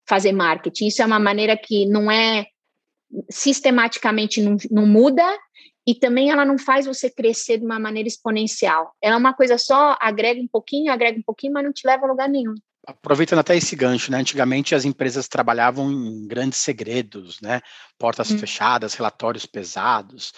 fazer 0.07 0.31
marketing. 0.31 0.87
Isso 0.87 1.01
é 1.01 1.05
uma 1.05 1.19
maneira 1.19 1.57
que 1.57 1.85
não 1.85 2.11
é 2.11 2.47
sistematicamente 3.29 4.41
não, 4.41 4.57
não 4.69 4.85
muda 4.85 5.23
e 5.85 5.95
também 5.95 6.29
ela 6.29 6.45
não 6.45 6.57
faz 6.57 6.85
você 6.85 7.09
crescer 7.09 7.57
de 7.57 7.65
uma 7.65 7.79
maneira 7.79 8.07
exponencial. 8.07 8.93
Ela 9.01 9.15
é 9.15 9.17
uma 9.17 9.33
coisa 9.33 9.57
só, 9.57 9.97
agrega 9.99 10.39
um 10.41 10.47
pouquinho, 10.47 10.91
agrega 10.91 11.19
um 11.19 11.23
pouquinho, 11.23 11.53
mas 11.53 11.63
não 11.63 11.73
te 11.73 11.85
leva 11.85 12.05
a 12.05 12.09
lugar 12.09 12.29
nenhum 12.29 12.55
aproveitando 12.85 13.39
até 13.39 13.55
esse 13.55 13.75
gancho, 13.75 14.11
né? 14.11 14.17
Antigamente 14.17 14.73
as 14.73 14.85
empresas 14.85 15.27
trabalhavam 15.27 15.91
em 15.91 16.27
grandes 16.27 16.59
segredos, 16.59 17.39
né? 17.41 17.61
Portas 17.97 18.31
hum. 18.31 18.37
fechadas, 18.37 18.93
relatórios 18.93 19.45
pesados. 19.45 20.33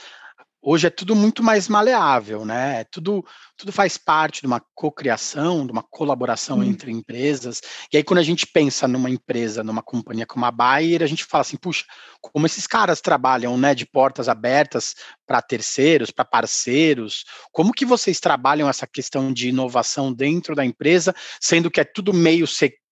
Hoje 0.66 0.88
é 0.88 0.90
tudo 0.90 1.14
muito 1.14 1.44
mais 1.44 1.68
maleável, 1.68 2.46
né? 2.46 2.80
É 2.80 2.84
tudo, 2.86 3.26
tudo 3.58 3.74
faz 3.74 3.98
parte 3.98 4.40
de 4.40 4.48
uma 4.48 4.64
cocriação, 4.74 5.66
de 5.66 5.74
uma 5.74 5.84
colaboração 5.84 6.60
hum. 6.60 6.64
entre 6.64 6.90
empresas. 6.90 7.62
E 7.92 7.98
aí, 7.98 8.04
quando 8.04 8.20
a 8.20 8.24
gente 8.24 8.48
pensa 8.48 8.88
numa 8.88 9.10
empresa, 9.10 9.62
numa 9.62 9.84
companhia 9.84 10.26
como 10.26 10.46
a 10.46 10.52
Bayer, 10.52 11.04
a 11.04 11.06
gente 11.06 11.26
fala 11.26 11.42
assim, 11.42 11.58
puxa, 11.58 11.84
como 12.22 12.46
esses 12.46 12.66
caras 12.66 13.02
trabalham, 13.02 13.58
né, 13.58 13.76
de 13.76 13.86
portas 13.86 14.30
abertas 14.30 14.96
para 15.28 15.42
terceiros, 15.42 16.12
para 16.12 16.24
parceiros, 16.24 17.26
como 17.52 17.74
que 17.74 17.86
vocês 17.86 18.22
trabalham 18.22 18.70
essa 18.70 18.88
questão 18.88 19.34
de 19.34 19.50
inovação 19.50 20.14
dentro 20.14 20.56
da 20.56 20.64
empresa, 20.64 21.14
sendo 21.42 21.70
que 21.70 21.82
é 21.82 21.84
tudo 21.84 22.14
meio 22.14 22.48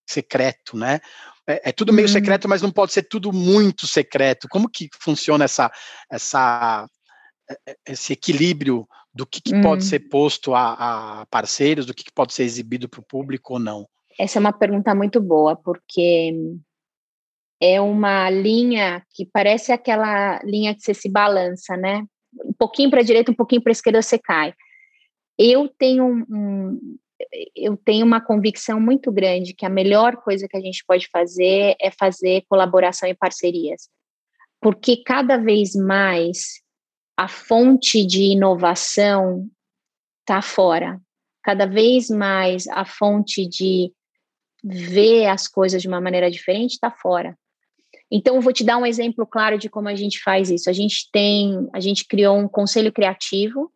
secreto, 0.06 0.76
né? 0.76 1.00
É, 1.48 1.70
é, 1.70 1.72
tudo 1.72 1.94
meio 1.94 2.08
hum. 2.08 2.12
secreto, 2.12 2.50
mas 2.50 2.62
não 2.62 2.70
pode 2.70 2.92
ser 2.92 3.04
tudo 3.04 3.32
muito 3.32 3.88
secreto. 3.88 4.50
Como 4.50 4.70
que 4.70 4.90
funciona 5.00 5.46
essa, 5.46 5.72
essa 6.12 6.86
esse 7.86 8.14
equilíbrio 8.14 8.88
do 9.14 9.26
que, 9.26 9.42
que 9.42 9.56
hum. 9.56 9.62
pode 9.62 9.84
ser 9.84 10.00
posto 10.10 10.54
a, 10.54 11.22
a 11.22 11.26
parceiros, 11.28 11.86
do 11.86 11.94
que, 11.94 12.04
que 12.04 12.14
pode 12.14 12.34
ser 12.34 12.44
exibido 12.44 12.88
para 12.88 13.00
o 13.00 13.06
público 13.06 13.54
ou 13.54 13.60
não? 13.60 13.88
Essa 14.20 14.40
é 14.40 14.42
uma 14.42 14.54
pergunta 14.54 14.94
muito 14.96 15.20
boa, 15.20 15.56
porque 15.56 16.34
é 17.62 17.80
uma 17.80 18.30
linha 18.30 19.04
que 19.12 19.26
parece 19.26 19.72
aquela 19.72 20.40
linha 20.44 20.74
que 20.74 20.82
você 20.82 20.94
se 20.94 21.10
balança, 21.10 21.76
né? 21.78 22.06
Um 22.46 22.54
pouquinho 22.54 22.90
para 22.90 23.02
a 23.02 23.04
direita, 23.04 23.32
um 23.32 23.36
pouquinho 23.36 23.62
para 23.62 23.72
a 23.72 23.74
esquerda 23.74 24.02
você 24.02 24.18
cai. 24.18 24.54
Eu 25.38 25.68
tenho 25.68 26.26
um, 26.30 26.98
eu 27.56 27.78
tenho 27.78 28.06
uma 28.06 28.22
convicção 28.22 28.80
muito 28.80 29.12
grande 29.12 29.54
que 29.54 29.66
a 29.66 29.70
melhor 29.70 30.18
coisa 30.18 30.48
que 30.48 30.58
a 30.58 30.62
gente 30.62 30.84
pode 30.86 31.08
fazer 31.10 31.76
é 31.80 31.92
fazer 31.92 32.44
colaboração 32.50 33.08
e 33.08 33.14
parcerias, 33.14 33.90
porque 34.60 35.04
cada 35.04 35.38
vez 35.38 35.76
mais 35.76 36.61
a 37.22 37.28
fonte 37.28 38.04
de 38.04 38.32
inovação 38.32 39.48
está 40.22 40.42
fora. 40.42 41.00
Cada 41.44 41.68
vez 41.68 42.10
mais 42.10 42.68
a 42.68 42.84
fonte 42.84 43.48
de 43.48 43.94
ver 44.64 45.28
as 45.28 45.48
coisas 45.48 45.84
de 45.84 45.88
uma 45.88 46.02
maneira 46.02 46.32
diferente 46.32 46.72
está 46.72 46.90
fora. 46.90 47.38
Então, 48.10 48.36
eu 48.36 48.42
vou 48.42 48.52
te 48.52 48.64
dar 48.64 48.78
um 48.78 48.88
exemplo 48.88 49.28
claro 49.28 49.60
de 49.60 49.70
como 49.70 49.88
a 49.88 49.94
gente 49.94 50.20
faz 50.20 50.50
isso. 50.50 50.68
A 50.68 50.74
gente 50.74 51.12
tem, 51.12 51.70
a 51.72 51.80
gente 51.80 52.08
criou 52.08 52.40
um 52.40 52.48
conselho 52.48 52.92
criativo 52.92 53.72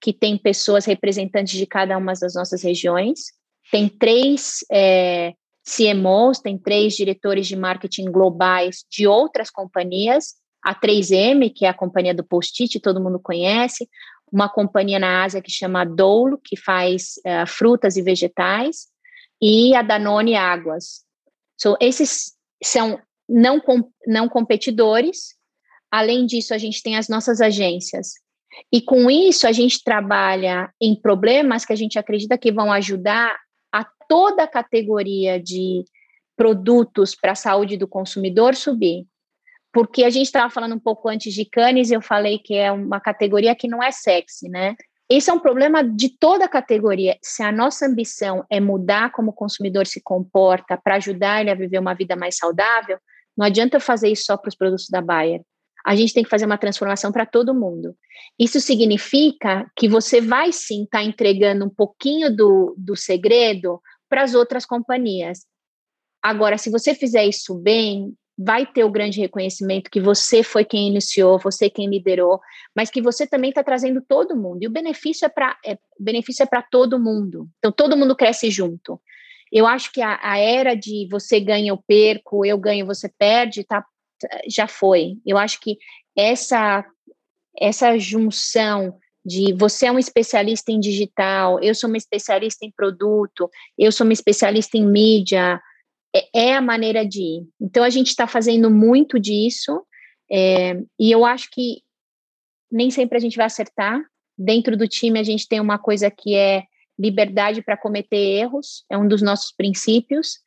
que 0.00 0.12
tem 0.12 0.38
pessoas 0.38 0.84
representantes 0.84 1.58
de 1.58 1.66
cada 1.66 1.98
uma 1.98 2.12
das 2.12 2.36
nossas 2.36 2.62
regiões. 2.62 3.32
Tem 3.72 3.88
três 3.88 4.64
é, 4.70 5.34
CMOs, 5.64 6.38
tem 6.38 6.56
três 6.56 6.94
diretores 6.94 7.48
de 7.48 7.56
marketing 7.56 8.04
globais 8.04 8.84
de 8.88 9.04
outras 9.04 9.50
companhias 9.50 10.43
a 10.64 10.74
3M, 10.74 11.52
que 11.54 11.66
é 11.66 11.68
a 11.68 11.74
companhia 11.74 12.14
do 12.14 12.24
Post-it, 12.24 12.80
todo 12.80 13.00
mundo 13.00 13.20
conhece, 13.20 13.86
uma 14.32 14.48
companhia 14.48 14.98
na 14.98 15.22
Ásia 15.22 15.42
que 15.42 15.50
chama 15.50 15.84
Douro, 15.84 16.40
que 16.42 16.56
faz 16.56 17.16
uh, 17.18 17.46
frutas 17.46 17.96
e 17.96 18.02
vegetais, 18.02 18.88
e 19.40 19.76
a 19.76 19.82
Danone 19.82 20.34
Águas. 20.34 21.04
So, 21.60 21.76
esses 21.80 22.32
são 22.62 22.98
não, 23.28 23.60
com, 23.60 23.90
não 24.06 24.26
competidores. 24.26 25.34
Além 25.90 26.24
disso, 26.24 26.54
a 26.54 26.58
gente 26.58 26.82
tem 26.82 26.96
as 26.96 27.08
nossas 27.08 27.40
agências. 27.42 28.14
E 28.72 28.80
com 28.80 29.10
isso, 29.10 29.46
a 29.46 29.52
gente 29.52 29.84
trabalha 29.84 30.72
em 30.80 30.98
problemas 30.98 31.64
que 31.64 31.72
a 31.72 31.76
gente 31.76 31.98
acredita 31.98 32.38
que 32.38 32.50
vão 32.50 32.72
ajudar 32.72 33.36
a 33.70 33.84
toda 34.08 34.44
a 34.44 34.48
categoria 34.48 35.38
de 35.38 35.84
produtos 36.36 37.14
para 37.14 37.32
a 37.32 37.36
saúde 37.36 37.76
do 37.76 37.86
consumidor 37.86 38.54
subir 38.54 39.06
porque 39.74 40.04
a 40.04 40.10
gente 40.10 40.26
estava 40.26 40.48
falando 40.48 40.76
um 40.76 40.78
pouco 40.78 41.08
antes 41.08 41.34
de 41.34 41.44
Cannes, 41.44 41.90
eu 41.90 42.00
falei 42.00 42.38
que 42.38 42.54
é 42.54 42.70
uma 42.70 43.00
categoria 43.00 43.56
que 43.56 43.66
não 43.66 43.82
é 43.82 43.90
sexy, 43.90 44.48
né? 44.48 44.76
Esse 45.10 45.28
é 45.28 45.32
um 45.32 45.38
problema 45.40 45.82
de 45.82 46.08
toda 46.08 46.44
a 46.44 46.48
categoria. 46.48 47.18
Se 47.20 47.42
a 47.42 47.50
nossa 47.50 47.84
ambição 47.84 48.44
é 48.48 48.60
mudar 48.60 49.10
como 49.10 49.32
o 49.32 49.34
consumidor 49.34 49.86
se 49.88 50.00
comporta 50.00 50.78
para 50.78 50.94
ajudar 50.94 51.40
ele 51.40 51.50
a 51.50 51.56
viver 51.56 51.80
uma 51.80 51.92
vida 51.92 52.14
mais 52.14 52.36
saudável, 52.36 52.98
não 53.36 53.44
adianta 53.44 53.80
fazer 53.80 54.08
isso 54.08 54.24
só 54.26 54.36
para 54.36 54.48
os 54.48 54.54
produtos 54.54 54.88
da 54.88 55.02
Bayer. 55.02 55.42
A 55.84 55.96
gente 55.96 56.14
tem 56.14 56.22
que 56.22 56.30
fazer 56.30 56.46
uma 56.46 56.56
transformação 56.56 57.10
para 57.10 57.26
todo 57.26 57.52
mundo. 57.52 57.96
Isso 58.38 58.60
significa 58.60 59.70
que 59.76 59.88
você 59.88 60.20
vai 60.20 60.52
sim 60.52 60.84
estar 60.84 60.98
tá 61.00 61.04
entregando 61.04 61.66
um 61.66 61.70
pouquinho 61.70 62.34
do, 62.34 62.74
do 62.78 62.96
segredo 62.96 63.82
para 64.08 64.22
as 64.22 64.34
outras 64.34 64.64
companhias. 64.64 65.40
Agora, 66.22 66.56
se 66.56 66.70
você 66.70 66.94
fizer 66.94 67.26
isso 67.26 67.54
bem, 67.56 68.14
vai 68.36 68.66
ter 68.66 68.84
o 68.84 68.90
grande 68.90 69.20
reconhecimento 69.20 69.90
que 69.90 70.00
você 70.00 70.42
foi 70.42 70.64
quem 70.64 70.88
iniciou, 70.88 71.38
você 71.38 71.70
quem 71.70 71.88
liderou, 71.88 72.40
mas 72.74 72.90
que 72.90 73.00
você 73.00 73.26
também 73.26 73.50
está 73.50 73.62
trazendo 73.62 74.02
todo 74.02 74.36
mundo. 74.36 74.62
E 74.62 74.66
o 74.66 74.70
benefício 74.70 75.24
é 75.24 75.28
para 75.28 75.56
é, 75.64 75.78
benefício 75.98 76.42
é 76.42 76.46
para 76.46 76.62
todo 76.62 76.98
mundo. 76.98 77.48
Então 77.58 77.70
todo 77.70 77.96
mundo 77.96 78.16
cresce 78.16 78.50
junto. 78.50 79.00
Eu 79.52 79.66
acho 79.66 79.92
que 79.92 80.02
a, 80.02 80.18
a, 80.20 80.36
era 80.36 80.74
de 80.74 81.06
você 81.10 81.38
ganha, 81.38 81.70
eu 81.70 81.78
perco, 81.86 82.44
eu 82.44 82.58
ganho, 82.58 82.86
você 82.86 83.08
perde, 83.08 83.62
tá, 83.62 83.84
já 84.48 84.66
foi. 84.66 85.16
Eu 85.24 85.38
acho 85.38 85.60
que 85.60 85.78
essa 86.16 86.84
essa 87.56 87.96
junção 87.96 88.98
de 89.24 89.54
você 89.54 89.86
é 89.86 89.92
um 89.92 89.98
especialista 89.98 90.72
em 90.72 90.80
digital, 90.80 91.60
eu 91.62 91.74
sou 91.74 91.88
uma 91.88 91.96
especialista 91.96 92.66
em 92.66 92.72
produto, 92.72 93.48
eu 93.78 93.92
sou 93.92 94.04
uma 94.04 94.12
especialista 94.12 94.76
em 94.76 94.84
mídia, 94.84 95.60
é, 96.14 96.28
é 96.32 96.54
a 96.54 96.60
maneira 96.60 97.04
de 97.04 97.20
ir. 97.20 97.46
Então, 97.60 97.82
a 97.82 97.90
gente 97.90 98.08
está 98.08 98.26
fazendo 98.26 98.70
muito 98.70 99.18
disso, 99.18 99.84
é, 100.30 100.80
e 100.98 101.10
eu 101.10 101.24
acho 101.24 101.48
que 101.50 101.82
nem 102.70 102.90
sempre 102.90 103.18
a 103.18 103.20
gente 103.20 103.36
vai 103.36 103.46
acertar. 103.46 104.00
Dentro 104.36 104.76
do 104.76 104.88
time, 104.88 105.18
a 105.18 105.22
gente 105.22 105.46
tem 105.46 105.60
uma 105.60 105.78
coisa 105.78 106.10
que 106.10 106.34
é 106.34 106.64
liberdade 106.98 107.62
para 107.62 107.76
cometer 107.76 108.16
erros, 108.16 108.84
é 108.90 108.96
um 108.96 109.06
dos 109.06 109.22
nossos 109.22 109.52
princípios. 109.52 110.38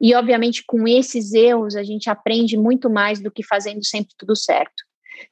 E, 0.00 0.14
obviamente, 0.14 0.64
com 0.66 0.88
esses 0.88 1.32
erros, 1.32 1.76
a 1.76 1.82
gente 1.82 2.10
aprende 2.10 2.56
muito 2.56 2.90
mais 2.90 3.20
do 3.20 3.30
que 3.30 3.42
fazendo 3.42 3.84
sempre 3.84 4.12
tudo 4.18 4.34
certo. 4.34 4.82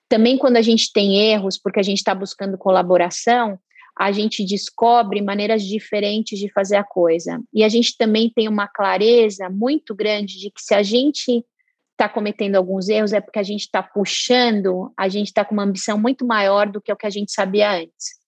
Também, 0.08 0.38
quando 0.38 0.56
a 0.56 0.62
gente 0.62 0.92
tem 0.92 1.18
erros, 1.18 1.58
porque 1.58 1.80
a 1.80 1.82
gente 1.82 1.98
está 1.98 2.14
buscando 2.14 2.56
colaboração, 2.56 3.58
a 4.00 4.12
gente 4.12 4.46
descobre 4.46 5.20
maneiras 5.20 5.62
diferentes 5.62 6.38
de 6.38 6.50
fazer 6.50 6.76
a 6.76 6.82
coisa. 6.82 7.38
E 7.52 7.62
a 7.62 7.68
gente 7.68 7.98
também 7.98 8.32
tem 8.34 8.48
uma 8.48 8.66
clareza 8.66 9.50
muito 9.50 9.94
grande 9.94 10.38
de 10.40 10.50
que 10.50 10.62
se 10.62 10.72
a 10.72 10.82
gente 10.82 11.44
está 11.90 12.08
cometendo 12.08 12.56
alguns 12.56 12.88
erros 12.88 13.12
é 13.12 13.20
porque 13.20 13.38
a 13.38 13.42
gente 13.42 13.60
está 13.60 13.82
puxando, 13.82 14.90
a 14.96 15.06
gente 15.06 15.26
está 15.26 15.44
com 15.44 15.52
uma 15.52 15.64
ambição 15.64 15.98
muito 15.98 16.26
maior 16.26 16.66
do 16.66 16.80
que 16.80 16.90
o 16.90 16.96
que 16.96 17.06
a 17.06 17.10
gente 17.10 17.30
sabia 17.30 17.72
antes. 17.72 18.18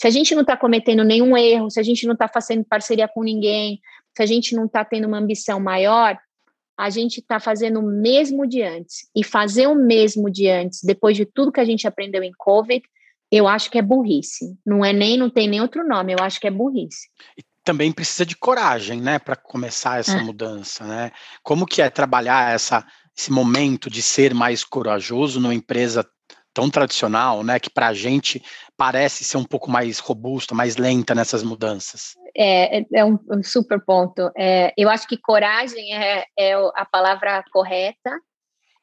Se 0.00 0.06
a 0.06 0.10
gente 0.10 0.34
não 0.34 0.40
está 0.40 0.56
cometendo 0.56 1.04
nenhum 1.04 1.36
erro, 1.36 1.70
se 1.70 1.78
a 1.78 1.82
gente 1.82 2.06
não 2.06 2.14
está 2.14 2.26
fazendo 2.26 2.64
parceria 2.64 3.06
com 3.06 3.22
ninguém, 3.22 3.80
se 4.16 4.22
a 4.22 4.26
gente 4.26 4.56
não 4.56 4.64
está 4.64 4.82
tendo 4.82 5.06
uma 5.06 5.18
ambição 5.18 5.60
maior, 5.60 6.18
a 6.74 6.88
gente 6.88 7.20
está 7.20 7.38
fazendo 7.38 7.80
o 7.80 7.82
mesmo 7.82 8.46
de 8.46 8.62
antes. 8.62 9.06
E 9.14 9.22
fazer 9.22 9.66
o 9.66 9.74
mesmo 9.74 10.30
de 10.30 10.48
antes, 10.48 10.80
depois 10.82 11.18
de 11.18 11.26
tudo 11.26 11.52
que 11.52 11.60
a 11.60 11.66
gente 11.66 11.86
aprendeu 11.86 12.22
em 12.22 12.32
COVID, 12.38 12.82
eu 13.30 13.46
acho 13.46 13.70
que 13.70 13.78
é 13.78 13.82
burrice. 13.82 14.56
Não 14.64 14.84
é 14.84 14.92
nem, 14.92 15.16
não 15.16 15.30
tem 15.30 15.48
nem 15.48 15.60
outro 15.60 15.86
nome, 15.86 16.12
eu 16.12 16.18
acho 16.20 16.40
que 16.40 16.46
é 16.46 16.50
burrice. 16.50 17.08
E 17.36 17.42
também 17.62 17.92
precisa 17.92 18.24
de 18.24 18.34
coragem, 18.34 19.00
né, 19.00 19.18
para 19.18 19.36
começar 19.36 20.00
essa 20.00 20.16
é. 20.16 20.22
mudança, 20.22 20.84
né? 20.84 21.12
Como 21.42 21.66
que 21.66 21.82
é 21.82 21.90
trabalhar 21.90 22.54
essa, 22.54 22.86
esse 23.16 23.30
momento 23.30 23.90
de 23.90 24.00
ser 24.00 24.32
mais 24.32 24.64
corajoso 24.64 25.38
numa 25.38 25.54
empresa 25.54 26.06
tão 26.54 26.70
tradicional, 26.70 27.44
né, 27.44 27.60
que 27.60 27.70
para 27.70 27.88
a 27.88 27.94
gente 27.94 28.42
parece 28.76 29.22
ser 29.22 29.36
um 29.36 29.44
pouco 29.44 29.70
mais 29.70 29.98
robusta, 29.98 30.54
mais 30.54 30.76
lenta 30.76 31.14
nessas 31.14 31.42
mudanças? 31.42 32.14
É, 32.34 32.80
é, 32.80 32.86
é 32.94 33.04
um, 33.04 33.18
um, 33.30 33.42
super 33.42 33.84
ponto. 33.84 34.30
É, 34.36 34.72
eu 34.76 34.88
acho 34.88 35.06
que 35.06 35.16
coragem 35.16 35.94
é, 35.94 36.24
é 36.38 36.54
a 36.74 36.86
palavra 36.90 37.44
correta 37.52 38.10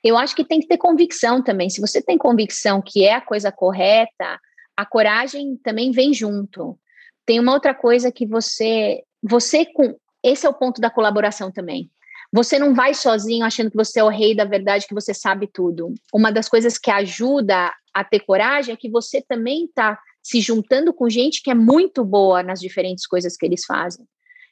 eu 0.05 0.15
acho 0.15 0.35
que 0.35 0.45
tem 0.45 0.59
que 0.59 0.67
ter 0.67 0.77
convicção 0.77 1.41
também. 1.41 1.67
Se 1.67 1.81
você 1.81 1.99
tem 1.99 2.15
convicção 2.15 2.79
que 2.79 3.03
é 3.03 3.15
a 3.15 3.21
coisa 3.21 3.51
correta, 3.51 4.39
a 4.77 4.85
coragem 4.85 5.57
também 5.63 5.89
vem 5.89 6.13
junto. 6.13 6.77
Tem 7.25 7.39
uma 7.39 7.53
outra 7.53 7.73
coisa 7.73 8.11
que 8.11 8.27
você, 8.27 9.01
você 9.23 9.65
com, 9.65 9.95
esse 10.23 10.45
é 10.45 10.49
o 10.49 10.53
ponto 10.53 10.79
da 10.79 10.91
colaboração 10.91 11.51
também. 11.51 11.89
você 12.31 12.59
não 12.59 12.75
vai 12.75 12.93
sozinho 12.93 13.43
achando 13.43 13.71
que 13.71 13.77
você 13.77 13.99
é 13.99 14.03
o 14.03 14.09
rei 14.09 14.35
da 14.35 14.45
verdade, 14.45 14.85
que 14.85 14.93
você 14.93 15.11
sabe 15.11 15.47
tudo. 15.51 15.91
Uma 16.13 16.31
das 16.31 16.47
coisas 16.47 16.77
que 16.77 16.91
ajuda 16.91 17.73
a 17.91 18.03
ter 18.03 18.19
coragem 18.19 18.73
é 18.73 18.77
que 18.77 18.89
você 18.89 19.23
também 19.23 19.65
está 19.65 19.97
se 20.21 20.39
juntando 20.39 20.93
com 20.93 21.09
gente 21.09 21.41
que 21.41 21.49
é 21.49 21.55
muito 21.55 22.05
boa 22.05 22.43
nas 22.43 22.59
diferentes 22.59 23.07
coisas 23.07 23.35
que 23.35 23.45
eles 23.45 23.65
fazem. 23.65 24.05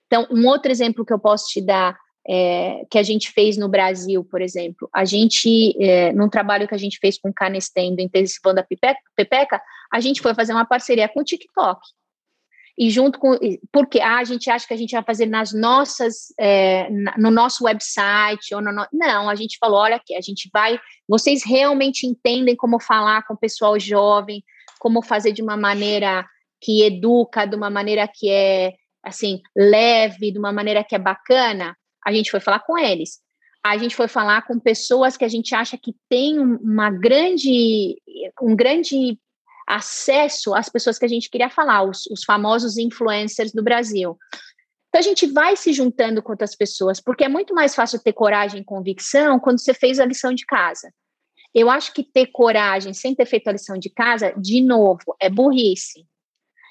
Então, 0.08 0.28
um 0.32 0.48
outro 0.48 0.72
exemplo 0.72 1.06
que 1.06 1.14
eu 1.14 1.20
posso 1.20 1.48
te 1.48 1.62
dar, 1.62 1.96
é, 2.28 2.86
que 2.90 2.98
a 2.98 3.04
gente 3.04 3.32
fez 3.32 3.58
no 3.58 3.68
Brasil, 3.68 4.24
por 4.24 4.42
exemplo, 4.42 4.90
a 4.94 5.04
gente, 5.04 5.76
é, 5.84 6.14
num 6.14 6.30
trabalho 6.30 6.68
que 6.68 6.76
a 6.76 6.78
gente 6.78 6.98
fez 7.00 7.18
com 7.18 7.30
o 7.30 7.34
Canestendo, 7.34 8.02
intensivando 8.02 8.60
a 8.60 8.66
Pepeca, 9.16 9.62
a 9.92 10.00
gente 10.00 10.22
foi 10.22 10.34
fazer 10.34 10.54
uma 10.54 10.66
parceria 10.66 11.10
com 11.10 11.20
o 11.20 11.24
TikTok. 11.24 11.82
E 12.76 12.90
junto 12.90 13.20
com 13.20 13.38
porque 13.72 14.00
ah, 14.00 14.18
a 14.18 14.24
gente 14.24 14.50
acha 14.50 14.68
que 14.68 14.74
a 14.74 14.78
gente 14.78 14.94
vai 14.94 15.04
fazer 15.04 15.28
nas 15.28 15.54
nossas 15.54 16.34
é, 16.40 16.90
no 17.18 17.30
nosso 17.30 17.66
website 17.66 18.56
ou 18.56 18.62
no, 18.62 18.88
não 18.92 19.30
a 19.30 19.36
gente 19.36 19.60
falou 19.60 19.78
olha 19.78 19.98
aqui 19.98 20.16
a 20.16 20.22
gente 20.22 20.50
vai 20.52 20.80
vocês 21.08 21.44
realmente 21.46 22.08
entendem 22.08 22.56
como 22.56 22.80
falar 22.80 23.28
com 23.28 23.36
o 23.36 23.38
pessoal 23.38 23.80
jovem 23.80 24.44
como 24.80 25.04
fazer 25.04 25.34
de 25.34 25.44
uma 25.44 25.56
maneira 25.56 26.26
que 26.60 26.84
educa 26.84 27.46
de 27.46 27.56
uma 27.56 27.70
maneira 27.70 28.08
que 28.12 28.28
é 28.28 28.74
assim 29.04 29.40
leve 29.56 30.32
de 30.32 30.40
uma 30.40 30.52
maneira 30.52 30.84
que 30.84 30.96
é 30.96 31.00
bacana 31.00 31.78
a 32.06 32.12
gente 32.12 32.32
foi 32.32 32.40
falar 32.40 32.60
com 32.60 32.78
eles 32.78 33.24
a 33.66 33.78
gente 33.78 33.96
foi 33.96 34.10
falar 34.10 34.42
com 34.42 34.60
pessoas 34.60 35.16
que 35.16 35.24
a 35.24 35.30
gente 35.30 35.56
acha 35.56 35.78
que 35.78 35.96
tem 36.10 36.38
uma 36.38 36.92
grande 36.92 37.96
um 38.42 38.56
grande 38.56 39.18
acesso 39.66 40.54
às 40.54 40.68
pessoas 40.68 41.00
que 41.00 41.06
a 41.06 41.10
gente 41.10 41.30
queria 41.30 41.50
falar, 41.50 41.84
os, 41.84 42.06
os 42.08 42.26
famosos 42.26 42.78
influencers 42.78 43.54
do 43.54 43.64
Brasil. 43.64 44.18
Então 44.90 45.00
a 45.00 45.02
gente 45.02 45.26
vai 45.26 45.56
se 45.56 45.72
juntando 45.72 46.22
com 46.22 46.34
outras 46.34 46.56
pessoas, 46.56 47.00
porque 47.00 47.24
é 47.24 47.30
muito 47.30 47.56
mais 47.56 47.74
fácil 47.74 48.00
ter 48.00 48.12
coragem 48.12 48.62
e 48.62 48.66
convicção 48.66 49.40
quando 49.40 49.60
você 49.60 49.74
fez 49.74 49.98
a 50.00 50.06
lição 50.06 50.34
de 50.34 50.46
casa. 50.46 50.94
Eu 51.56 51.70
acho 51.70 51.94
que 51.94 52.04
ter 52.04 52.28
coragem 52.28 52.94
sem 52.94 53.16
ter 53.16 53.26
feito 53.26 53.48
a 53.48 53.54
lição 53.54 53.78
de 53.78 53.90
casa, 53.90 54.34
de 54.38 54.60
novo, 54.60 55.16
é 55.22 55.30
burrice. 55.30 56.06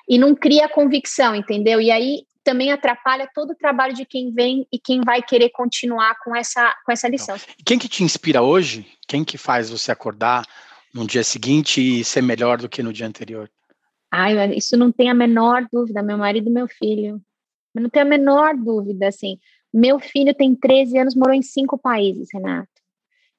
E 0.09 0.18
não 0.18 0.35
cria 0.35 0.68
convicção, 0.68 1.35
entendeu? 1.35 1.81
E 1.81 1.90
aí 1.90 2.27
também 2.43 2.73
atrapalha 2.73 3.29
todo 3.35 3.51
o 3.51 3.57
trabalho 3.57 3.95
de 3.95 4.05
quem 4.05 4.33
vem 4.33 4.67
e 4.73 4.79
quem 4.79 5.01
vai 5.01 5.23
querer 5.23 5.51
continuar 5.51 6.17
com 6.23 6.35
essa, 6.35 6.75
com 6.85 6.93
essa 6.93 7.09
lição. 7.09 7.37
Quem 7.65 7.79
que 7.79 7.89
te 7.89 8.03
inspira 8.03 8.43
hoje? 8.43 8.87
Quem 9.07 9.25
que 9.25 9.39
faz 9.39 9.71
você 9.71 9.93
acordar 9.93 10.45
no 10.93 11.07
dia 11.07 11.25
seguinte 11.25 11.81
e 11.81 12.05
ser 12.05 12.23
melhor 12.23 12.59
do 12.59 12.69
que 12.69 12.83
no 12.83 12.93
dia 12.93 13.07
anterior? 13.07 13.51
Ai, 14.11 14.55
isso 14.55 14.77
não 14.77 14.93
tem 14.93 15.09
a 15.09 15.15
menor 15.15 15.67
dúvida, 15.73 16.03
meu 16.03 16.19
marido 16.19 16.49
e 16.49 16.53
meu 16.53 16.69
filho. 16.69 17.21
Não 17.75 17.89
tem 17.89 18.03
a 18.03 18.05
menor 18.05 18.55
dúvida, 18.55 19.09
assim. 19.09 19.39
Meu 19.73 19.99
filho 19.99 20.35
tem 20.35 20.55
13 20.55 20.99
anos, 20.99 21.15
morou 21.15 21.35
em 21.35 21.41
cinco 21.41 21.79
países, 21.79 22.29
Renato. 22.33 22.69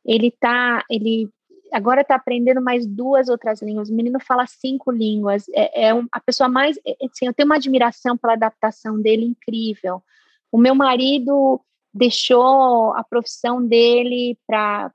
Ele 0.03 0.31
tá, 0.31 0.83
ele 0.89 1.29
agora 1.73 2.01
está 2.01 2.15
aprendendo 2.15 2.61
mais 2.61 2.85
duas 2.85 3.29
outras 3.29 3.61
línguas. 3.61 3.89
O 3.89 3.95
menino 3.95 4.19
fala 4.19 4.45
cinco 4.45 4.91
línguas. 4.91 5.45
É, 5.53 5.87
é 5.87 5.93
um, 5.93 6.07
a 6.11 6.19
pessoa 6.19 6.47
mais, 6.47 6.77
é, 6.85 6.95
assim, 7.05 7.25
eu 7.25 7.33
tenho 7.33 7.47
uma 7.47 7.55
admiração 7.55 8.17
pela 8.17 8.33
adaptação 8.33 9.01
dele 9.01 9.25
incrível. 9.25 10.01
O 10.51 10.57
meu 10.57 10.75
marido 10.75 11.59
deixou 11.93 12.93
a 12.93 13.03
profissão 13.03 13.65
dele 13.65 14.37
para 14.47 14.91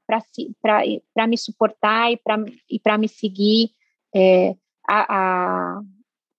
me 1.27 1.37
suportar 1.37 2.11
e 2.13 2.79
para 2.79 2.99
me 2.99 3.09
seguir. 3.09 3.71
É, 4.15 4.57
a, 4.89 5.17
a, 5.17 5.83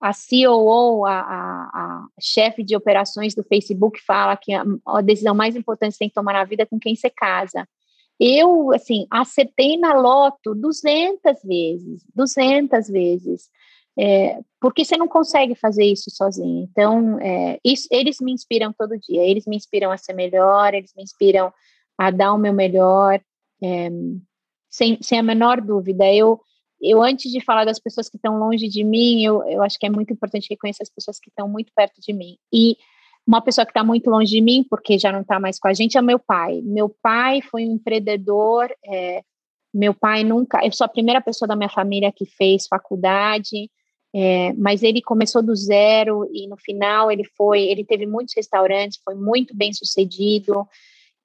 a 0.02 0.12
COO, 0.14 1.06
a, 1.06 1.20
a, 1.20 1.70
a 1.74 2.08
chefe 2.20 2.64
de 2.64 2.76
operações 2.76 3.36
do 3.36 3.44
Facebook, 3.44 4.02
fala 4.02 4.36
que 4.36 4.54
a, 4.54 4.64
a 4.88 5.02
decisão 5.02 5.36
mais 5.36 5.56
importante 5.56 5.94
que 5.94 6.00
tem 6.00 6.10
que 6.10 6.16
tomar 6.16 6.34
na 6.34 6.44
vida 6.44 6.64
é 6.64 6.66
com 6.66 6.80
quem 6.80 6.96
você 6.96 7.10
casa. 7.10 7.68
Eu, 8.20 8.74
assim, 8.74 9.08
acertei 9.10 9.78
na 9.78 9.94
loto 9.94 10.54
200 10.54 11.42
vezes, 11.44 12.04
200 12.14 12.88
vezes. 12.90 13.50
É, 13.98 14.40
porque 14.62 14.86
você 14.86 14.98
não 14.98 15.08
consegue 15.08 15.56
fazer 15.56 15.86
isso 15.86 16.10
sozinho. 16.10 16.68
Então, 16.70 17.20
é, 17.20 17.60
isso, 17.64 17.88
eles 17.92 18.18
me 18.22 18.32
inspiram 18.32 18.74
todo 18.74 19.00
dia, 19.00 19.24
eles 19.24 19.46
me 19.46 19.56
inspiram 19.56 19.92
a 19.92 19.98
ser 19.98 20.14
melhor, 20.14 20.74
eles 20.74 20.94
me 20.96 21.04
inspiram 21.04 21.52
a 21.98 22.12
dar 22.12 22.34
o 22.34 22.38
meu 22.38 22.54
melhor, 22.54 23.22
é, 23.62 23.90
sem, 24.70 24.98
sem 25.02 25.20
a 25.20 25.24
menor 25.24 25.60
dúvida. 25.60 26.06
Eu, 26.14 26.40
eu, 26.82 27.02
antes 27.04 27.32
de 27.32 27.42
falar 27.42 27.66
das 27.66 27.80
pessoas 27.80 28.10
que 28.10 28.16
estão 28.16 28.40
longe 28.40 28.68
de 28.70 28.84
mim, 28.84 29.24
eu, 29.24 29.44
eu 29.44 29.62
acho 29.62 29.78
que 29.78 29.86
é 29.86 29.90
muito 29.90 30.14
importante 30.14 30.48
reconhecer 30.50 30.84
as 30.84 30.90
pessoas 30.90 31.20
que 31.20 31.30
estão 31.30 31.48
muito 31.48 31.72
perto 31.76 32.00
de 32.00 32.14
mim. 32.14 32.38
E 32.54 32.78
uma 33.30 33.42
pessoa 33.42 33.64
que 33.64 33.70
está 33.70 33.84
muito 33.84 34.10
longe 34.10 34.32
de 34.32 34.42
mim, 34.42 34.66
porque 34.68 34.98
já 34.98 35.12
não 35.12 35.22
está 35.22 35.40
mais 35.40 35.60
com 35.60 35.68
a 35.68 35.74
gente, 35.74 35.96
é 35.96 36.02
meu 36.02 36.18
pai. 36.18 36.62
Meu 36.64 36.90
pai 36.90 37.44
foi 37.44 37.64
um 37.64 37.74
empreendedor. 37.74 38.76
É, 38.84 39.22
meu 39.72 39.94
pai 39.94 40.24
nunca. 40.24 40.66
Eu 40.66 40.72
sou 40.72 40.86
a 40.86 40.88
primeira 40.88 41.22
pessoa 41.22 41.48
da 41.48 41.56
minha 41.56 41.70
família 41.70 42.12
que 42.12 42.26
fez 42.26 42.66
faculdade. 42.66 43.70
É, 44.16 44.52
mas 44.54 44.82
ele 44.82 45.00
começou 45.00 45.44
do 45.44 45.56
zero 45.56 46.28
e 46.34 46.48
no 46.48 46.58
final 46.58 47.12
ele 47.12 47.24
foi, 47.38 47.62
ele 47.62 47.86
teve 47.86 48.08
muitos 48.08 48.34
restaurantes, 48.36 49.00
foi 49.06 49.14
muito 49.14 49.56
bem 49.56 49.72
sucedido 49.72 50.68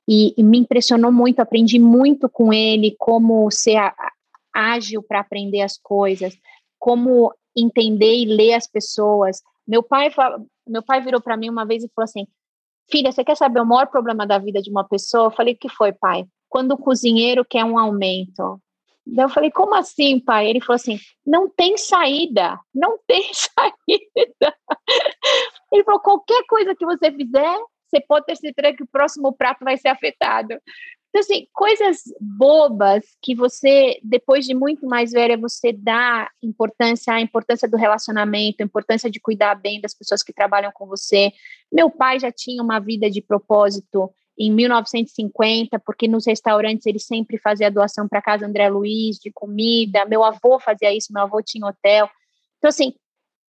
e, 0.07 0.35
e 0.37 0.43
me 0.43 0.59
impressionou 0.59 1.11
muito. 1.11 1.41
Aprendi 1.41 1.79
muito 1.79 2.29
com 2.29 2.53
ele 2.53 2.95
como 2.99 3.51
ser 3.51 3.79
ágil 4.53 5.03
para 5.03 5.21
aprender 5.21 5.63
as 5.63 5.79
coisas, 5.79 6.37
como 6.79 7.33
entender 7.57 8.15
e 8.15 8.27
ler 8.27 8.53
as 8.53 8.67
pessoas. 8.67 9.41
Meu 9.67 9.83
pai, 9.83 10.11
meu 10.67 10.83
pai 10.83 11.01
virou 11.01 11.21
para 11.21 11.37
mim 11.37 11.49
uma 11.49 11.65
vez 11.65 11.83
e 11.83 11.91
falou 11.95 12.05
assim: 12.05 12.27
Filha, 12.91 13.11
você 13.11 13.25
quer 13.25 13.37
saber 13.37 13.61
o 13.61 13.67
maior 13.67 13.87
problema 13.87 14.27
da 14.27 14.39
vida 14.39 14.61
de 14.61 14.71
uma 14.71 14.87
pessoa? 14.87 15.27
Eu 15.27 15.31
falei: 15.31 15.55
que 15.55 15.69
foi, 15.69 15.93
pai? 15.93 16.25
Quando 16.49 16.73
o 16.73 16.79
cozinheiro 16.79 17.45
quer 17.45 17.65
um 17.65 17.79
aumento. 17.79 18.61
Daí 19.07 19.27
eu 19.27 19.29
falei, 19.29 19.51
como 19.51 19.75
assim, 19.75 20.19
pai? 20.19 20.49
Ele 20.49 20.61
falou 20.61 20.77
assim: 20.77 20.99
não 21.27 21.49
tem 21.49 21.77
saída, 21.77 22.59
não 22.75 22.99
tem 23.07 23.23
saída. 23.35 24.57
Ele 25.73 25.85
falou: 25.85 26.01
qualquer 26.01 26.45
coisa 26.47 26.75
que 26.75 26.85
você 26.85 27.13
fizer, 27.13 27.59
você 27.87 28.01
pode 28.01 28.27
ter 28.27 28.37
certeza 28.37 28.77
que 28.77 28.83
o 28.83 28.89
próximo 28.89 29.33
prato 29.33 29.65
vai 29.65 29.77
ser 29.77 29.89
afetado. 29.89 30.55
Então, 31.15 31.21
assim, 31.21 31.47
coisas 31.53 32.03
bobas 32.21 33.05
que 33.23 33.37
você, 33.37 34.01
depois 34.03 34.45
de 34.45 34.53
muito 34.53 34.85
mais 34.85 35.13
velha, 35.13 35.39
você 35.39 35.73
dá 35.73 36.29
importância 36.43 37.15
à 37.15 37.21
importância 37.21 37.69
do 37.69 37.77
relacionamento, 37.77 38.61
a 38.61 38.67
importância 38.67 39.09
de 39.09 39.21
cuidar 39.21 39.55
bem 39.55 39.81
das 39.81 39.95
pessoas 39.95 40.25
que 40.25 40.33
trabalham 40.33 40.73
com 40.75 40.89
você. 40.89 41.31
Meu 41.73 41.89
pai 41.89 42.19
já 42.19 42.33
tinha 42.33 42.61
uma 42.61 42.81
vida 42.81 43.09
de 43.09 43.23
propósito 43.23 44.11
em 44.37 44.51
1950, 44.51 45.79
porque 45.87 46.09
nos 46.09 46.27
restaurantes 46.27 46.85
ele 46.85 46.99
sempre 46.99 47.39
fazia 47.39 47.71
doação 47.71 48.09
para 48.09 48.21
casa 48.21 48.45
André 48.45 48.69
Luiz 48.69 49.17
de 49.17 49.31
comida. 49.31 50.05
Meu 50.07 50.25
avô 50.25 50.59
fazia 50.59 50.93
isso, 50.93 51.13
meu 51.13 51.23
avô 51.23 51.41
tinha 51.41 51.65
hotel. 51.65 52.11
Então, 52.59 52.71
assim, 52.71 52.93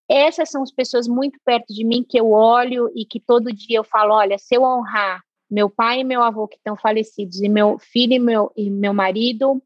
essas 0.07 0.51
são 0.51 0.61
as 0.61 0.71
pessoas 0.71 1.07
muito 1.07 1.39
perto 1.43 1.73
de 1.73 1.83
mim 1.83 2.05
que 2.07 2.19
eu 2.19 2.29
olho 2.29 2.91
e 2.95 3.07
que 3.07 3.19
todo 3.19 3.51
dia 3.51 3.79
eu 3.79 3.83
falo: 3.83 4.13
olha, 4.13 4.37
se 4.37 4.55
eu 4.55 4.61
honrar 4.61 5.25
meu 5.49 5.69
pai 5.69 6.01
e 6.01 6.03
meu 6.03 6.21
avô 6.21 6.47
que 6.47 6.57
estão 6.57 6.75
falecidos, 6.75 7.41
e 7.41 7.49
meu 7.49 7.77
filho 7.77 8.13
e 8.13 8.19
meu, 8.19 8.51
e 8.55 8.69
meu 8.69 8.93
marido, 8.93 9.61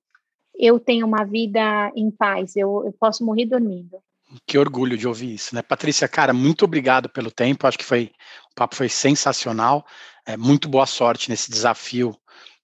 eu 0.56 0.80
tenho 0.80 1.08
uma 1.08 1.24
vida 1.24 1.92
em 1.96 2.12
paz, 2.12 2.56
eu, 2.56 2.84
eu 2.86 2.94
posso 3.00 3.26
morrer 3.26 3.46
dormindo. 3.46 3.98
Que 4.46 4.58
orgulho 4.58 4.98
de 4.98 5.08
ouvir 5.08 5.34
isso, 5.34 5.56
né? 5.56 5.62
Patrícia, 5.62 6.08
cara, 6.08 6.34
muito 6.34 6.64
obrigado 6.66 7.10
pelo 7.10 7.32
tempo. 7.32 7.66
Acho 7.66 7.78
que 7.78 7.86
foi 7.86 8.12
o 8.52 8.56
papo 8.56 8.76
foi 8.76 8.90
sensacional. 8.90 9.86
É, 10.26 10.38
muito 10.38 10.70
boa 10.70 10.86
sorte 10.86 11.30
nesse 11.30 11.50
desafio 11.50 12.16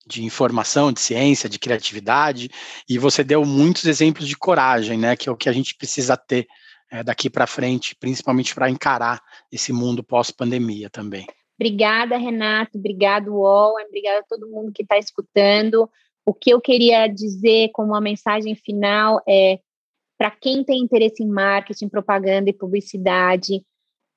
de 0.05 0.23
informação, 0.23 0.91
de 0.91 0.99
ciência, 0.99 1.49
de 1.49 1.57
criatividade. 1.57 2.49
E 2.87 2.99
você 2.99 3.23
deu 3.23 3.43
muitos 3.43 3.85
exemplos 3.85 4.27
de 4.27 4.37
coragem, 4.37 4.99
né? 4.99 5.15
Que 5.15 5.27
é 5.27 5.31
o 5.31 5.37
que 5.37 5.49
a 5.49 5.51
gente 5.51 5.73
precisa 5.75 6.15
ter 6.15 6.45
é, 6.91 7.03
daqui 7.03 7.29
para 7.31 7.47
frente, 7.47 7.95
principalmente 7.95 8.53
para 8.53 8.69
encarar 8.69 9.19
esse 9.51 9.73
mundo 9.73 10.03
pós-pandemia 10.03 10.89
também. 10.89 11.25
Obrigada, 11.59 12.17
Renato. 12.17 12.77
Obrigado, 12.77 13.33
UOL. 13.33 13.75
Obrigada 13.87 14.19
a 14.19 14.23
todo 14.23 14.49
mundo 14.49 14.71
que 14.73 14.83
está 14.83 14.97
escutando. 14.97 15.89
O 16.25 16.33
que 16.33 16.49
eu 16.49 16.59
queria 16.59 17.07
dizer 17.07 17.69
como 17.73 17.89
uma 17.89 18.01
mensagem 18.01 18.55
final 18.55 19.21
é 19.27 19.59
para 20.17 20.31
quem 20.31 20.63
tem 20.63 20.81
interesse 20.81 21.23
em 21.23 21.27
marketing, 21.27 21.89
propaganda 21.89 22.49
e 22.49 22.53
publicidade, 22.53 23.63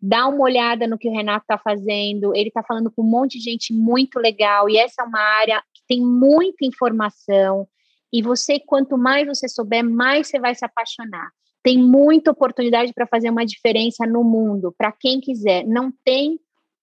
dá 0.01 0.29
uma 0.29 0.45
olhada 0.45 0.87
no 0.87 0.97
que 0.97 1.09
o 1.09 1.13
Renato 1.13 1.43
está 1.43 1.59
fazendo. 1.59 2.35
Ele 2.35 2.49
está 2.49 2.63
falando 2.63 2.91
com 2.91 3.03
um 3.03 3.11
monte 3.11 3.39
de 3.39 3.45
gente 3.45 3.73
muito 3.73 4.19
legal, 4.19 4.69
e 4.69 4.77
essa 4.77 5.03
é 5.03 5.05
uma 5.05 5.21
área 5.21 5.63
que 5.75 5.83
tem 5.89 6.01
muita 6.01 6.65
informação. 6.65 7.67
E 8.13 8.23
você, 8.23 8.59
quanto 8.59 8.97
mais 8.97 9.27
você 9.27 9.49
souber, 9.49 9.85
mais 9.85 10.29
você 10.29 10.39
vai 10.39 10.55
se 10.55 10.65
apaixonar. 10.65 11.31
Tem 11.63 11.77
muita 11.77 12.31
oportunidade 12.31 12.93
para 12.95 13.07
fazer 13.07 13.29
uma 13.29 13.45
diferença 13.45 14.07
no 14.07 14.25
mundo, 14.25 14.75
para 14.79 14.93
quem 14.93 15.21
quiser. 15.21 15.67
Não 15.67 15.93
tem 16.05 16.39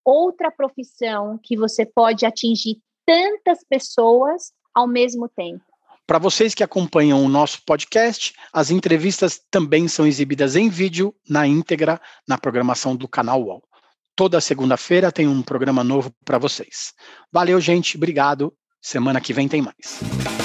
outra 0.05 0.51
profissão 0.51 1.39
que 1.41 1.57
você 1.57 1.85
pode 1.85 2.25
atingir 2.25 2.77
tantas 3.05 3.63
pessoas 3.67 4.53
ao 4.73 4.88
mesmo 4.88 5.27
tempo. 5.27 5.63
Para 6.07 6.19
vocês 6.19 6.53
que 6.53 6.63
acompanham 6.63 7.23
o 7.23 7.30
nosso 7.30 7.63
podcast, 7.65 8.34
as 8.53 8.69
entrevistas 8.69 9.41
também 9.49 9.88
são 9.88 10.05
exibidas 10.05 10.55
em 10.55 10.69
vídeo 10.69 11.15
na 11.27 11.47
íntegra 11.47 11.99
na 12.27 12.38
programação 12.38 12.95
do 12.95 13.07
canal 13.07 13.41
UOL. 13.41 13.63
Toda 14.15 14.39
segunda-feira 14.39 15.11
tem 15.11 15.27
um 15.27 15.41
programa 15.41 15.84
novo 15.84 16.13
para 16.23 16.38
vocês. 16.38 16.93
Valeu, 17.32 17.59
gente. 17.59 17.97
Obrigado. 17.97 18.53
Semana 18.82 19.19
que 19.19 19.34
vem 19.34 19.47
tem 19.47 19.63
mais. 19.63 20.44